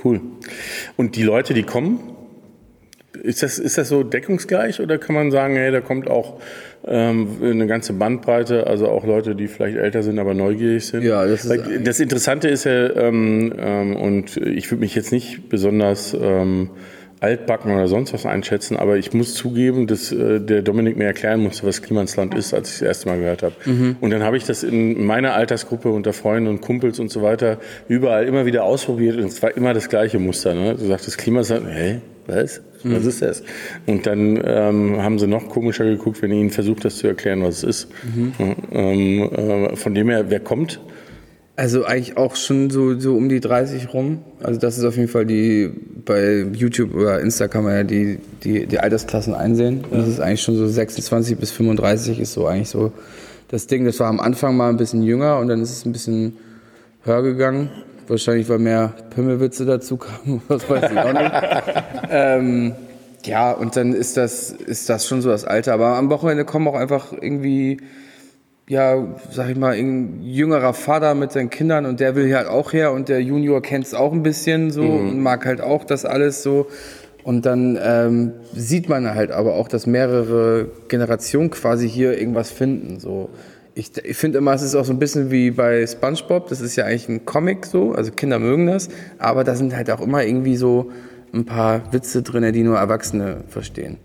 [0.05, 0.21] Cool.
[0.97, 1.99] Und die Leute, die kommen,
[3.23, 6.41] ist das, ist das so deckungsgleich oder kann man sagen, hey, da kommt auch
[6.87, 11.03] ähm, eine ganze Bandbreite, also auch Leute, die vielleicht älter sind, aber neugierig sind?
[11.03, 15.13] Ja, das ist Weil das Interessante ist ja, ähm, ähm, und ich würde mich jetzt
[15.13, 16.71] nicht besonders ähm,
[17.21, 21.41] altbacken oder sonst was einschätzen, aber ich muss zugeben, dass äh, der Dominik mir erklären
[21.41, 23.55] musste, was Klimansland ist, als ich das erste Mal gehört habe.
[24.01, 27.59] Und dann habe ich das in meiner Altersgruppe unter Freunden und Kumpels und so weiter
[27.89, 30.55] überall immer wieder ausprobiert und es war immer das gleiche Muster.
[30.55, 30.77] Ne?
[30.77, 32.01] Du sagtest Klimansland, hä?
[32.29, 32.61] Was?
[32.85, 33.43] Was ist das?
[33.87, 37.43] Und dann ähm, haben sie noch komischer geguckt, wenn ich ihnen versucht, das zu erklären,
[37.43, 37.89] was es ist.
[38.39, 40.81] Ja, ähm, äh, von dem her, wer kommt?
[41.57, 44.19] Also eigentlich auch schon so, so um die 30 rum.
[44.41, 45.71] Also das ist auf jeden Fall die,
[46.05, 49.85] bei YouTube oder Insta kann man ja die, die, die Altersklassen einsehen.
[49.91, 52.93] Und das ist eigentlich schon so 26 bis 35 ist so eigentlich so
[53.49, 53.87] das Ding.
[53.87, 56.35] Das war am Anfang mal ein bisschen jünger und dann ist es ein bisschen
[57.03, 57.71] höher gegangen.
[58.07, 61.33] Wahrscheinlich, weil mehr Pimmelwitze dazu kamen, was weiß ich auch nicht.
[62.11, 62.75] ähm,
[63.25, 65.75] ja, und dann ist das, ist das schon so das Alter.
[65.75, 67.79] Aber am Wochenende kommen auch einfach irgendwie
[68.69, 72.49] ja, sag ich mal, ein jüngerer Vater mit seinen Kindern und der will hier halt
[72.49, 75.85] auch her und der Junior kennt es auch ein bisschen so und mag halt auch
[75.85, 76.67] das alles so.
[77.25, 83.01] Und dann ähm, sieht man halt aber auch, dass mehrere Generationen quasi hier irgendwas finden.
[83.01, 83.31] So.
[83.79, 86.49] Ich, ich finde immer, es ist auch so ein bisschen wie bei SpongeBob.
[86.49, 89.89] Das ist ja eigentlich ein Comic so, also Kinder mögen das, aber da sind halt
[89.93, 90.91] auch immer irgendwie so
[91.33, 93.99] ein paar Witze drin, die nur Erwachsene verstehen.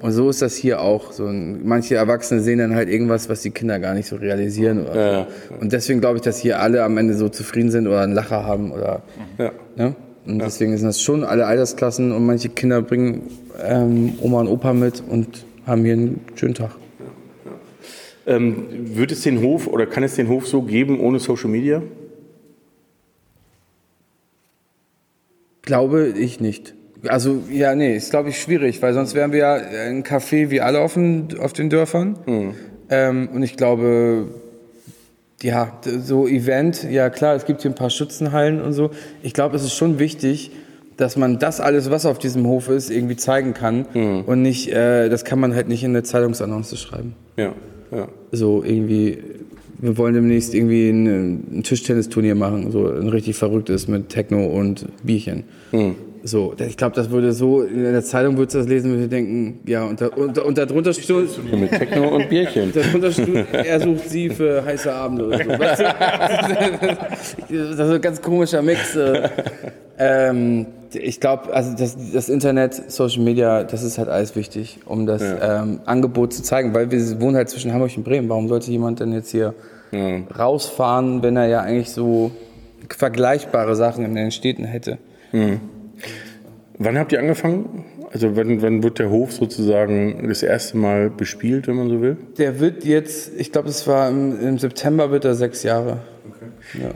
[0.00, 1.12] Und so ist das hier auch.
[1.12, 4.86] So, manche Erwachsene sehen dann halt irgendwas, was die Kinder gar nicht so realisieren.
[4.86, 5.26] Ja, ja.
[5.48, 5.54] so.
[5.60, 8.46] Und deswegen glaube ich, dass hier alle am Ende so zufrieden sind oder einen Lacher
[8.46, 8.72] haben.
[8.72, 9.02] Oder,
[9.38, 9.52] Ja.
[9.76, 9.94] ne?
[10.26, 13.22] Und deswegen sind das schon alle Altersklassen und manche Kinder bringen
[13.62, 16.70] ähm, Oma und Opa mit und haben hier einen schönen Tag.
[18.26, 21.82] Ähm, wird es den Hof oder kann es den Hof so geben ohne Social Media?
[25.62, 26.74] Glaube ich nicht.
[27.08, 30.60] Also, ja, nee, ist glaube ich schwierig, weil sonst wären wir ja ein Café wie
[30.60, 32.54] alle auf den, auf den Dörfern.
[32.90, 34.28] Ähm, und ich glaube,
[35.42, 38.90] ja, so Event, ja klar, es gibt hier ein paar Schützenhallen und so.
[39.22, 40.52] Ich glaube, es ist schon wichtig,
[40.96, 43.86] dass man das alles, was auf diesem Hof ist, irgendwie zeigen kann.
[44.26, 47.16] Und nicht, äh, das kann man halt nicht in eine Zeitungsannonce schreiben.
[47.36, 47.54] Ja,
[47.92, 48.08] ja.
[48.32, 49.18] So irgendwie,
[49.78, 54.86] wir wollen demnächst irgendwie ein, ein Tischtennisturnier machen, so ein richtig verrücktes mit Techno und
[55.04, 55.44] Bierchen.
[56.24, 59.58] So, ich glaube, das würde so, in der Zeitung würdest du das lesen, würde denken,
[59.66, 61.08] ja, und, da, und, und darunter steht,
[61.52, 62.72] Mit Techno und Bierchen.
[62.74, 65.50] darunter steht, er sucht sie für heiße Abende oder so.
[65.58, 66.96] Weißt du?
[67.76, 68.94] Das ist ein ganz komischer Mix.
[68.94, 69.28] äh.
[69.98, 75.06] Ähm, ich glaube, also das, das Internet, Social Media, das ist halt alles wichtig, um
[75.06, 78.28] das ähm, Angebot zu zeigen, weil wir wohnen halt zwischen Hamburg und Bremen.
[78.28, 79.54] Warum sollte jemand denn jetzt hier
[80.38, 82.30] rausfahren, wenn er ja eigentlich so
[82.88, 84.98] vergleichbare Sachen in den Städten hätte?
[86.78, 87.84] Wann habt ihr angefangen?
[88.12, 92.16] Also wann, wann wird der Hof sozusagen das erste Mal bespielt, wenn man so will?
[92.38, 95.98] Der wird jetzt, ich glaube, es war im, im September wird er sechs Jahre.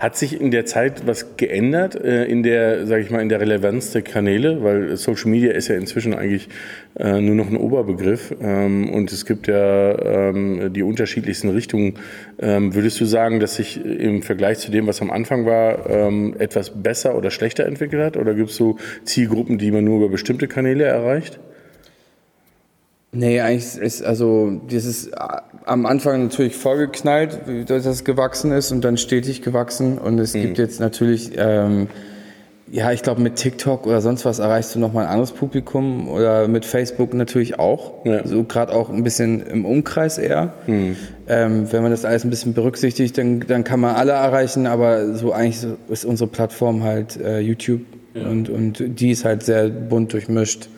[0.01, 3.41] Hat sich in der Zeit was geändert äh, in der, sage ich mal, in der
[3.41, 6.49] Relevanz der Kanäle, weil Social Media ist ja inzwischen eigentlich
[6.99, 11.95] äh, nur noch ein Oberbegriff ähm, und es gibt ja ähm, die unterschiedlichsten Richtungen.
[12.39, 15.67] Ähm, würdest du sagen, dass sich im Vergleich zu dem, was am Anfang war,
[16.39, 18.17] etwas besser oder schlechter entwickelt hat?
[18.17, 21.39] Oder gibt es so Zielgruppen, die man nur über bestimmte Kanäle erreicht?
[23.17, 25.17] Nee, eigentlich ist also dieses äh,
[25.65, 29.99] am Anfang natürlich vollgeknallt, dass es gewachsen ist und dann stetig gewachsen.
[29.99, 31.89] Und es gibt jetzt natürlich, ähm,
[32.71, 36.47] ja, ich glaube mit TikTok oder sonst was erreichst du nochmal ein anderes Publikum oder
[36.47, 38.05] mit Facebook natürlich auch.
[38.05, 38.27] Ja.
[38.27, 40.55] So gerade auch ein bisschen im Umkreis eher.
[41.27, 45.15] Ähm, wenn man das alles ein bisschen berücksichtigt, dann, dann kann man alle erreichen, aber
[45.15, 47.81] so eigentlich ist unsere Plattform halt äh, YouTube
[48.15, 50.69] und, und die ist halt sehr bunt durchmischt.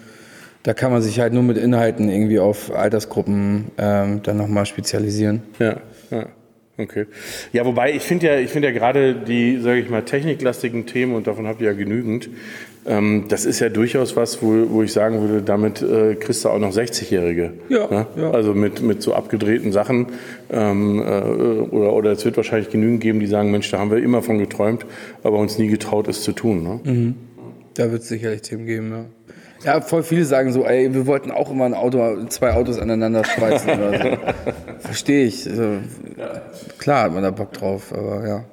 [0.69, 5.41] Da kann man sich halt nur mit Inhalten irgendwie auf Altersgruppen ähm, dann nochmal spezialisieren.
[5.59, 5.79] Ja,
[6.11, 6.27] ja.
[6.77, 7.07] Okay.
[7.55, 11.15] Ja, wobei ich finde ja, ich finde ja gerade die, sage ich mal, techniklastigen Themen
[11.15, 12.29] und davon habt ihr ja genügend.
[12.87, 16.51] Ähm, das ist ja durchaus was, wo, wo ich sagen würde, damit äh, kriegst du
[16.51, 17.55] auch noch 60-Jährige.
[17.71, 18.07] Ja, Ne?
[18.19, 18.31] ja.
[18.33, 20.09] Also mit, mit so abgedrehten Sachen.
[20.53, 24.03] Ähm, äh, oder, oder es wird wahrscheinlich genügend geben, die sagen, Mensch, da haben wir
[24.03, 24.85] immer von geträumt,
[25.23, 26.63] aber uns nie getraut, es zu tun.
[26.63, 27.15] Ne?
[27.73, 29.05] Da wird es sicherlich Themen geben, ja.
[29.65, 33.25] Ja, voll viele sagen so, ey, wir wollten auch immer ein Auto, zwei Autos aneinander
[33.25, 34.19] schweißen oder so.
[34.79, 35.49] Verstehe ich.
[35.49, 35.79] Also,
[36.79, 38.45] Klar hat man da Bock drauf, aber ja.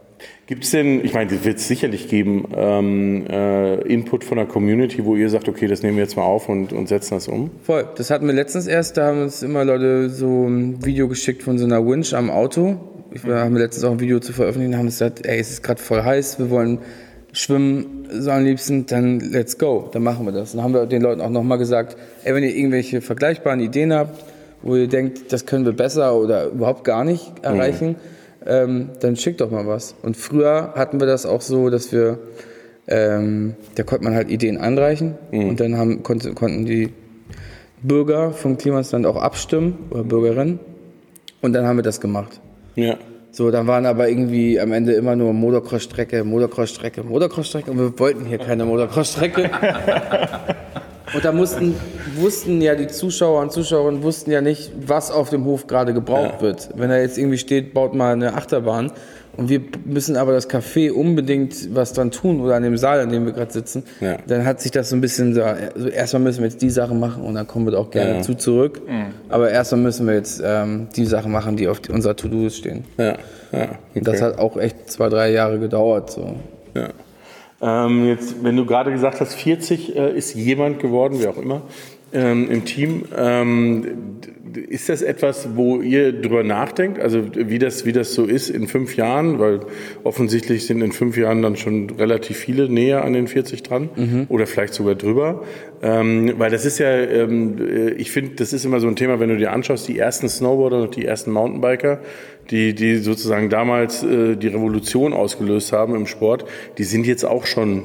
[0.47, 4.45] Gibt es denn, ich meine, es wird es sicherlich geben, ähm, äh, Input von der
[4.45, 7.27] Community, wo ihr sagt, okay, das nehmen wir jetzt mal auf und, und setzen das
[7.27, 7.49] um?
[7.63, 7.87] Voll.
[7.95, 11.57] Das hatten wir letztens erst, da haben uns immer Leute so ein Video geschickt von
[11.57, 12.77] so einer Winch am Auto.
[13.11, 15.81] Ich, wir haben letztens auch ein Video zu veröffentlichen, haben gesagt, ey, es ist gerade
[15.81, 16.79] voll heiß, wir wollen
[17.35, 20.53] schwimmen, so am liebsten, dann let's go, dann machen wir das.
[20.53, 24.23] Dann haben wir den Leuten auch nochmal gesagt, ey, wenn ihr irgendwelche vergleichbaren Ideen habt,
[24.61, 27.97] wo ihr denkt, das können wir besser oder überhaupt gar nicht erreichen,
[28.45, 29.95] ähm, dann schickt doch mal was.
[30.01, 32.19] Und früher hatten wir das auch so, dass wir,
[32.87, 36.93] ähm, da konnte man halt Ideen einreichen und dann haben, konnte, konnten die
[37.83, 40.59] Bürger vom Klimasland auch abstimmen oder Bürgerinnen
[41.41, 42.39] und dann haben wir das gemacht.
[42.75, 42.97] Ja.
[43.35, 48.23] So, dann waren aber irgendwie am Ende immer nur Motocross-Strecke, Motocross-Strecke, Motocross-Strecke und wir wollten
[48.23, 49.51] hier keine Motocross-Strecke.
[51.13, 51.75] Und da mussten,
[52.15, 56.35] wussten ja die Zuschauer und Zuschauerinnen wussten ja nicht, was auf dem Hof gerade gebraucht
[56.37, 56.41] Ja.
[56.41, 56.69] wird.
[56.75, 58.91] Wenn da jetzt irgendwie steht, baut mal eine Achterbahn
[59.37, 63.09] und wir müssen aber das Café unbedingt was dran tun oder an dem Saal, an
[63.09, 64.17] dem wir gerade sitzen, Ja.
[64.27, 66.99] dann hat sich das so ein bisschen so, also erstmal müssen wir jetzt die Sachen
[66.99, 68.21] machen und dann kommen wir auch gerne Ja.
[68.21, 68.81] zu zurück.
[69.29, 72.85] Aber erstmal müssen wir jetzt ähm, die Sachen machen, die auf die, unserer To-Do stehen.
[72.97, 73.17] Ja,
[73.51, 73.69] ja.
[73.93, 74.23] Und das okay.
[74.25, 76.11] hat auch echt zwei, drei Jahre gedauert.
[76.11, 76.35] So.
[76.73, 76.89] Ja.
[77.61, 81.61] Ähm, jetzt, wenn du gerade gesagt hast, 40 äh, ist jemand geworden, wer auch immer,
[82.13, 83.03] ähm, im Team.
[84.57, 86.99] Ist das etwas, wo ihr drüber nachdenkt?
[86.99, 89.39] Also wie das, wie das so ist in fünf Jahren?
[89.39, 89.61] Weil
[90.03, 93.89] offensichtlich sind in fünf Jahren dann schon relativ viele näher an den 40 dran
[94.29, 95.43] oder vielleicht sogar drüber.
[95.81, 99.19] Ähm, weil das ist ja, ähm, äh, ich finde, das ist immer so ein Thema,
[99.19, 101.99] wenn du dir anschaust, die ersten Snowboarder und die ersten Mountainbiker,
[102.49, 106.45] die, die sozusagen damals äh, die Revolution ausgelöst haben im Sport,
[106.77, 107.83] die sind jetzt auch schon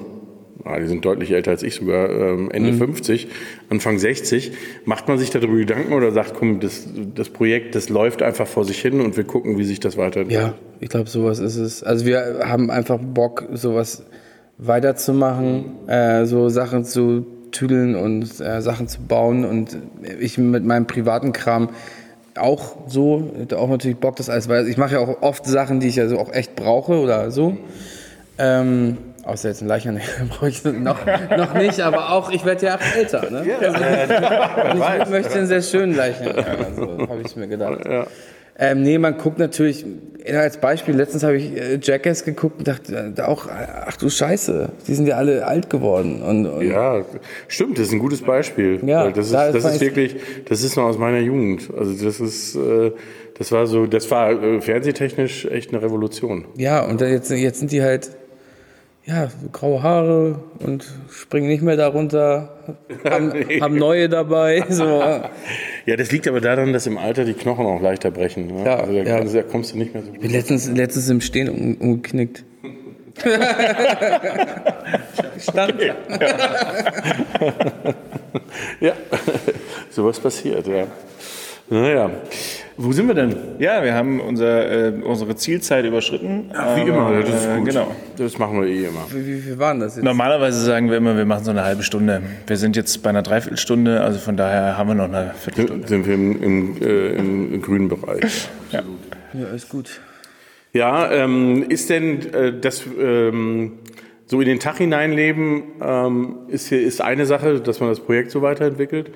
[0.64, 3.28] ah, die sind deutlich älter als ich sogar, ähm, Ende 50,
[3.68, 4.52] Anfang 60.
[4.84, 8.64] Macht man sich darüber Gedanken oder sagt, komm, das, das Projekt, das läuft einfach vor
[8.64, 10.48] sich hin und wir gucken, wie sich das weiterentwickelt?
[10.48, 11.82] Ja, ich glaube, sowas ist es.
[11.82, 14.04] Also wir haben einfach Bock, sowas
[14.58, 19.76] weiterzumachen, äh, so Sachen zu tüdeln und äh, Sachen zu bauen und
[20.20, 21.70] ich mit meinem privaten Kram
[22.36, 24.68] auch so, hätte auch natürlich Bock, das alles weiter.
[24.68, 27.56] Ich mache ja auch oft Sachen, die ich also auch echt brauche oder so.
[28.38, 30.98] Ähm, außer jetzt ein Leichern brauche ich noch,
[31.36, 33.30] noch nicht, aber auch, ich werde ja auch älter.
[33.30, 33.44] Ne?
[33.60, 36.34] also, ich möchte einen sehr schönen Leichern.
[36.36, 37.80] Also, habe ich mir gedacht.
[38.62, 39.86] Ähm, nee, man guckt natürlich,
[40.30, 44.68] als Beispiel, letztens habe ich äh, Jackass geguckt und dachte äh, auch, ach du Scheiße,
[44.86, 46.20] die sind ja alle alt geworden.
[46.22, 47.00] Und, und Ja,
[47.48, 48.78] stimmt, das ist ein gutes Beispiel.
[48.84, 50.16] Ja, das ist, da das weiß- ist wirklich,
[50.46, 51.70] das ist noch aus meiner Jugend.
[51.74, 52.92] Also das ist, äh,
[53.38, 56.44] das war so, das war äh, fernsehtechnisch echt eine Revolution.
[56.56, 58.10] Ja, und jetzt, jetzt sind die halt,
[59.10, 62.56] ja, so graue Haare und springen nicht mehr darunter,
[63.04, 64.64] haben, haben neue dabei.
[64.70, 65.02] So.
[65.84, 68.46] Ja, das liegt aber daran, dass im Alter die Knochen auch leichter brechen.
[68.46, 68.64] Ne?
[68.64, 69.18] Ja, also da, ja.
[69.18, 72.44] kannst, da kommst du nicht mehr so Ich bin letztens, letztens im Stehen um, umgeknickt.
[75.38, 75.74] Stand.
[78.80, 78.92] Ja,
[79.90, 80.86] sowas passiert, ja.
[81.68, 82.10] Naja,
[82.82, 83.36] wo sind wir denn?
[83.58, 86.50] Ja, wir haben unser, äh, unsere Zielzeit überschritten.
[86.74, 87.68] Wie immer, das ist äh, gut.
[87.68, 87.94] Genau.
[88.16, 89.06] Das machen wir eh immer.
[89.10, 90.04] Wie, wie viel waren das jetzt?
[90.04, 92.22] Normalerweise sagen wir immer, wir machen so eine halbe Stunde.
[92.46, 95.86] Wir sind jetzt bei einer Dreiviertelstunde, also von daher haben wir noch eine Viertelstunde.
[95.86, 98.48] Sind wir im, im, äh, im grünen Bereich.
[98.72, 98.82] Ja.
[99.32, 100.00] Ja, ist gut.
[100.72, 103.72] Ja, ähm, ist denn äh, das ähm,
[104.26, 108.30] so in den Tag hineinleben ähm, ist, hier, ist eine Sache, dass man das Projekt
[108.30, 109.10] so weiterentwickelt.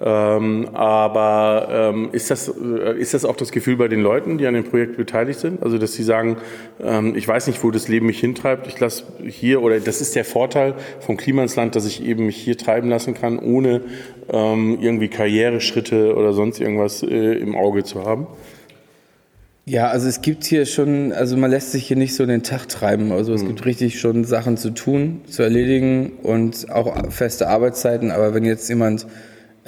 [0.00, 4.46] Ähm, aber ähm, ist, das, äh, ist das auch das Gefühl bei den Leuten, die
[4.46, 5.62] an dem Projekt beteiligt sind?
[5.62, 6.36] Also, dass sie sagen,
[6.80, 10.14] ähm, ich weiß nicht, wo das Leben mich hintreibt, ich lasse hier, oder das ist
[10.14, 13.80] der Vorteil vom Klimansland, dass ich eben mich hier treiben lassen kann, ohne
[14.30, 18.28] ähm, irgendwie Karriereschritte oder sonst irgendwas äh, im Auge zu haben?
[19.64, 22.68] Ja, also es gibt hier schon, also man lässt sich hier nicht so den Tag
[22.68, 23.12] treiben.
[23.12, 28.10] Also es gibt richtig schon Sachen zu tun, zu erledigen und auch feste Arbeitszeiten.
[28.10, 29.06] Aber wenn jetzt jemand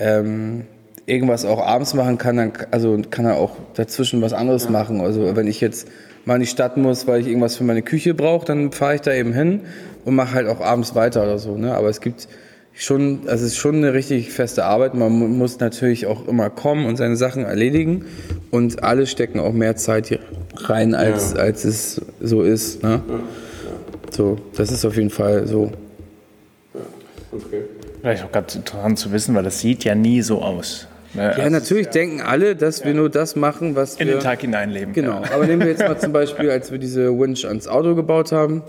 [0.00, 0.62] ähm,
[1.06, 5.00] irgendwas auch abends machen kann, dann also kann er auch dazwischen was anderes machen.
[5.00, 5.88] Also wenn ich jetzt
[6.24, 9.00] mal in die Stadt muss, weil ich irgendwas für meine Küche brauche, dann fahre ich
[9.00, 9.60] da eben hin
[10.04, 11.56] und mache halt auch abends weiter oder so.
[11.56, 11.74] Ne?
[11.74, 12.28] Aber es gibt
[12.72, 14.94] schon, also es ist schon eine richtig feste Arbeit.
[14.94, 18.04] Man mu- muss natürlich auch immer kommen und seine Sachen erledigen.
[18.50, 20.20] Und alle stecken auch mehr Zeit hier
[20.56, 22.82] rein, als, als es so ist.
[22.82, 23.02] Ne?
[24.10, 25.72] So, das ist auf jeden Fall so.
[27.32, 27.62] Okay.
[28.00, 30.86] Vielleicht auch ganz interessant zu wissen, weil das sieht ja nie so aus.
[31.14, 31.34] Ne?
[31.36, 34.16] Ja, natürlich denken alle, dass wir nur das machen, was In wir...
[34.16, 34.94] den Tag hineinleben.
[34.94, 38.32] Genau, aber nehmen wir jetzt mal zum Beispiel, als wir diese Winch ans Auto gebaut
[38.32, 38.62] haben,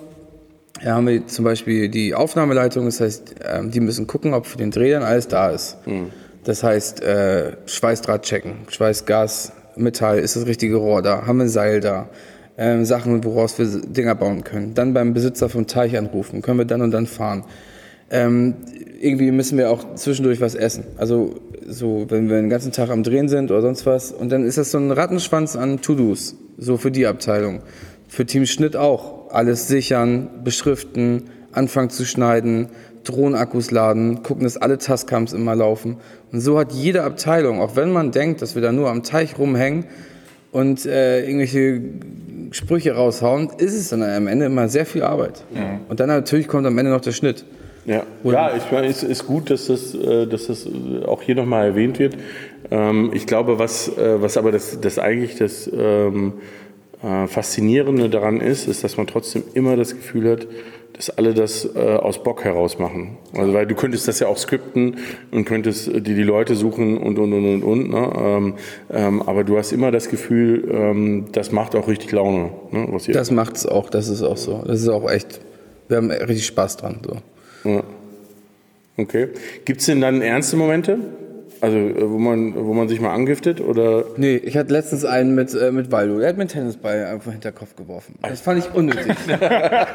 [0.84, 4.58] da haben wir zum Beispiel die Aufnahmeleitung, das heißt, ähm, die müssen gucken, ob für
[4.58, 5.78] den Dreh dann alles da ist.
[6.44, 11.50] Das heißt, äh, Schweißdraht checken, Schweißgas, Metall, ist das richtige Rohr da, haben wir ein
[11.50, 12.10] Seil da,
[12.58, 14.74] ähm, Sachen, woraus wir Dinger bauen können.
[14.74, 17.44] Dann beim Besitzer vom Teich anrufen, können wir dann und dann fahren.
[18.12, 18.56] Ähm,
[19.00, 20.84] irgendwie müssen wir auch zwischendurch was essen.
[20.98, 21.36] Also
[21.68, 24.12] so, wenn wir den ganzen Tag am Drehen sind oder sonst was.
[24.12, 27.62] Und dann ist das so ein Rattenschwanz an To-Dos, so für die Abteilung.
[28.08, 29.32] Für Team Schnitt auch.
[29.32, 32.68] Alles sichern, beschriften, anfangen zu schneiden,
[33.06, 35.98] Drohnenakkus laden, gucken, dass alle Tascams immer laufen.
[36.32, 39.40] Und so hat jede Abteilung, auch wenn man denkt, dass wir da nur am Teich
[39.40, 39.86] rumhängen
[40.52, 41.82] und äh, irgendwelche
[42.52, 45.44] Sprüche raushauen, ist es dann am Ende immer sehr viel Arbeit.
[45.90, 47.46] Und dann natürlich kommt am Ende noch der Schnitt.
[47.86, 51.36] Ja, ja ich meine, es ist gut, dass das, äh, dass das äh, auch hier
[51.36, 52.16] nochmal erwähnt wird.
[52.70, 56.34] Ähm, Ich glaube, was, äh, was aber das, das eigentlich das ähm,
[57.04, 60.48] äh, Faszinierende daran ist, ist, dass man trotzdem immer das Gefühl hat,
[60.94, 63.18] dass alle das äh, aus Bock heraus machen.
[63.34, 64.98] Also weil du könntest das ja auch skripten
[65.32, 67.90] und könntest äh, dir die Leute suchen und und und und und.
[67.90, 68.14] Ne?
[68.18, 68.54] Ähm,
[68.92, 72.88] ähm, aber du hast immer das Gefühl, ähm, das macht auch richtig Laune, ne?
[73.14, 74.62] Das macht's auch, das ist auch so.
[74.68, 75.40] Das ist auch echt,
[75.88, 77.00] wir haben richtig Spaß dran.
[77.04, 77.18] So.
[77.64, 77.84] Ja.
[78.98, 79.30] Okay.
[79.66, 81.00] Gibt es denn dann ernste Momente?
[81.62, 83.62] Also, äh, wo man, wo man sich mal angiftet?
[83.62, 84.04] Oder?
[84.18, 86.18] Nee, ich hatte letztens einen mit, äh, mit Waldo.
[86.18, 88.16] Der hat mir einen Tennisball einfach hinter den Kopf geworfen.
[88.24, 89.16] Das fand ich unnötig.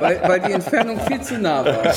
[0.00, 1.92] weil, weil die Entfernung viel zu nah war.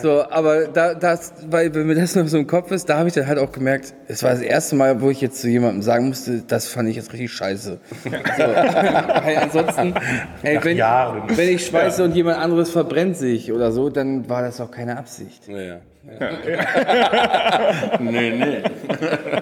[0.00, 3.08] So, aber da, das, weil, wenn mir das noch so im Kopf ist, da habe
[3.08, 5.82] ich dann halt auch gemerkt, es war das erste Mal, wo ich jetzt zu jemandem
[5.82, 7.80] sagen musste, das fand ich jetzt richtig scheiße.
[8.04, 9.94] So, weil ansonsten,
[10.42, 14.60] ey, wenn, wenn ich schweiße und jemand anderes verbrennt sich oder so, dann war das
[14.60, 15.48] auch keine Absicht.
[15.48, 15.80] Ja.
[18.00, 18.62] Nee, nee.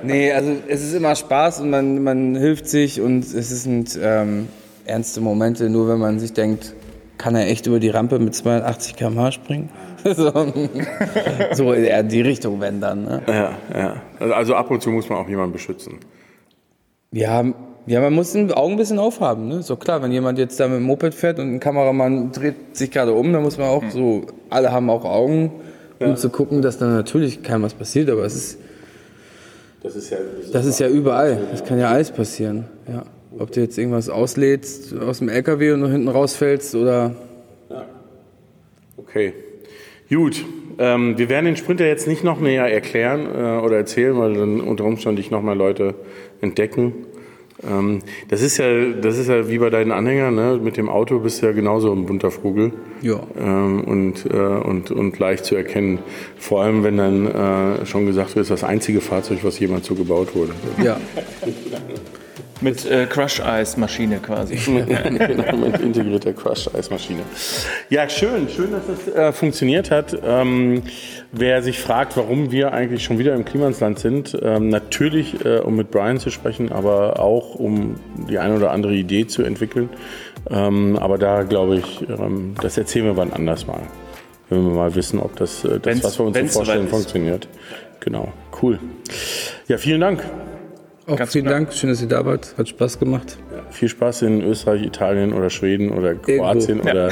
[0.03, 4.49] Nee, also es ist immer Spaß und man, man hilft sich und es sind ähm,
[4.85, 6.75] ernste Momente, nur wenn man sich denkt,
[7.17, 9.71] kann er echt über die Rampe mit 280 km/h springen?
[10.05, 10.33] so,
[11.53, 13.05] so eher die Richtung, wenn dann.
[13.05, 13.23] Ne?
[13.27, 14.03] Ja, ja.
[14.33, 15.99] Also ab und zu muss man auch jemanden beschützen.
[17.11, 17.45] Ja,
[17.87, 19.49] ja, man muss die Augen ein bisschen aufhaben.
[19.49, 19.63] Ne?
[19.63, 22.91] So klar, wenn jemand jetzt da mit dem Moped fährt und ein Kameramann dreht sich
[22.91, 25.53] gerade um, dann muss man auch so, alle haben auch Augen,
[26.01, 28.59] um zu gucken, dass dann natürlich keinem was passiert, aber es ist,
[29.83, 30.19] Das ist ja.
[30.53, 31.39] das ist ja überall.
[31.51, 32.65] Das kann ja alles passieren.
[32.87, 33.05] Ja.
[33.39, 37.15] Ob du jetzt irgendwas auslädst aus dem LKW und nur hinten rausfällst oder.
[38.97, 39.33] Okay.
[40.11, 40.45] Gut.
[40.79, 44.61] Ähm, wir werden den Sprinter jetzt nicht noch näher erklären äh, oder erzählen, weil dann
[44.61, 45.95] unter Umständen dich noch mal Leute
[46.41, 46.95] entdecken.
[47.67, 50.61] Ähm, das, ist ja, das ist ja wie bei deinen Anhängern, ne?
[50.63, 52.73] mit dem Auto bist du ja genauso ein bunter Vogel.
[53.03, 53.21] Ja.
[53.39, 55.99] Ähm, und, äh, und, und leicht zu erkennen.
[56.37, 59.95] Vor allem, wenn dann äh, schon gesagt wird, ist das einzige Fahrzeug, was jemals so
[59.95, 60.53] gebaut wurde.
[60.83, 61.01] Ja.
[62.61, 64.57] Mit äh, Crush-Eis-Maschine quasi.
[64.67, 67.23] genau, mit integrierter Crush-Eismaschine.
[67.89, 70.17] Ja, schön, schön, dass das äh, funktioniert hat.
[70.25, 70.83] Ähm,
[71.31, 75.77] wer sich fragt, warum wir eigentlich schon wieder im Klimansland sind, ähm, natürlich, äh, um
[75.77, 77.97] mit Brian zu sprechen, aber auch um
[78.29, 79.89] die eine oder andere Idee zu entwickeln.
[80.51, 83.83] Ähm, aber da glaube ich, ähm, das erzählen wir wann anders mal.
[84.49, 87.49] Wenn wir mal wissen, ob das, äh, das was wir uns so vorstellen, funktioniert.
[88.01, 88.33] Genau,
[88.63, 88.79] cool.
[89.67, 90.25] Ja, vielen Dank.
[91.09, 91.59] Auch Ganz vielen klar.
[91.61, 92.55] Dank, schön, dass ihr da wart.
[92.59, 93.39] Hat Spaß gemacht.
[93.71, 97.09] Viel Spaß in Österreich, Italien oder Schweden oder Kroatien oder.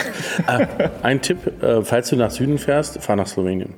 [0.46, 0.66] Ah,
[1.02, 3.74] ein Tipp: äh, Falls du nach Süden fährst, fahr nach Slowenien.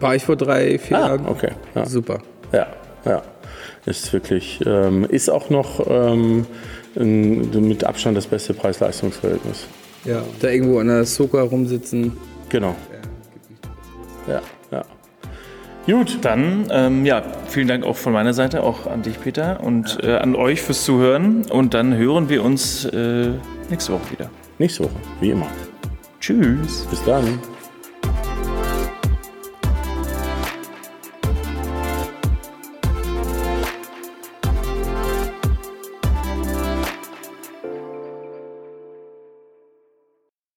[0.00, 1.26] War ich vor drei, vier Ah, Jahren.
[1.26, 1.52] okay.
[1.74, 2.18] Ja, Super.
[2.52, 2.66] ja.
[3.04, 3.22] ja.
[3.86, 6.44] Ist wirklich, ähm, ist auch noch ähm,
[6.96, 9.66] ein, mit Abstand das beste Preis-Leistungs-Verhältnis.
[10.04, 10.22] Ja.
[10.40, 12.16] Da irgendwo an der Soka rumsitzen.
[12.48, 12.74] Genau.
[14.26, 14.40] Ja, ja.
[15.90, 19.98] Gut, Dann, ähm, ja, vielen Dank auch von meiner Seite, auch an dich, Peter, und
[20.02, 21.46] äh, an euch fürs Zuhören.
[21.50, 23.30] Und dann hören wir uns äh,
[23.70, 24.30] nächste Woche wieder.
[24.58, 25.46] nächste Woche, wie immer.
[26.20, 26.86] Tschüss.
[26.90, 27.38] Bis dann.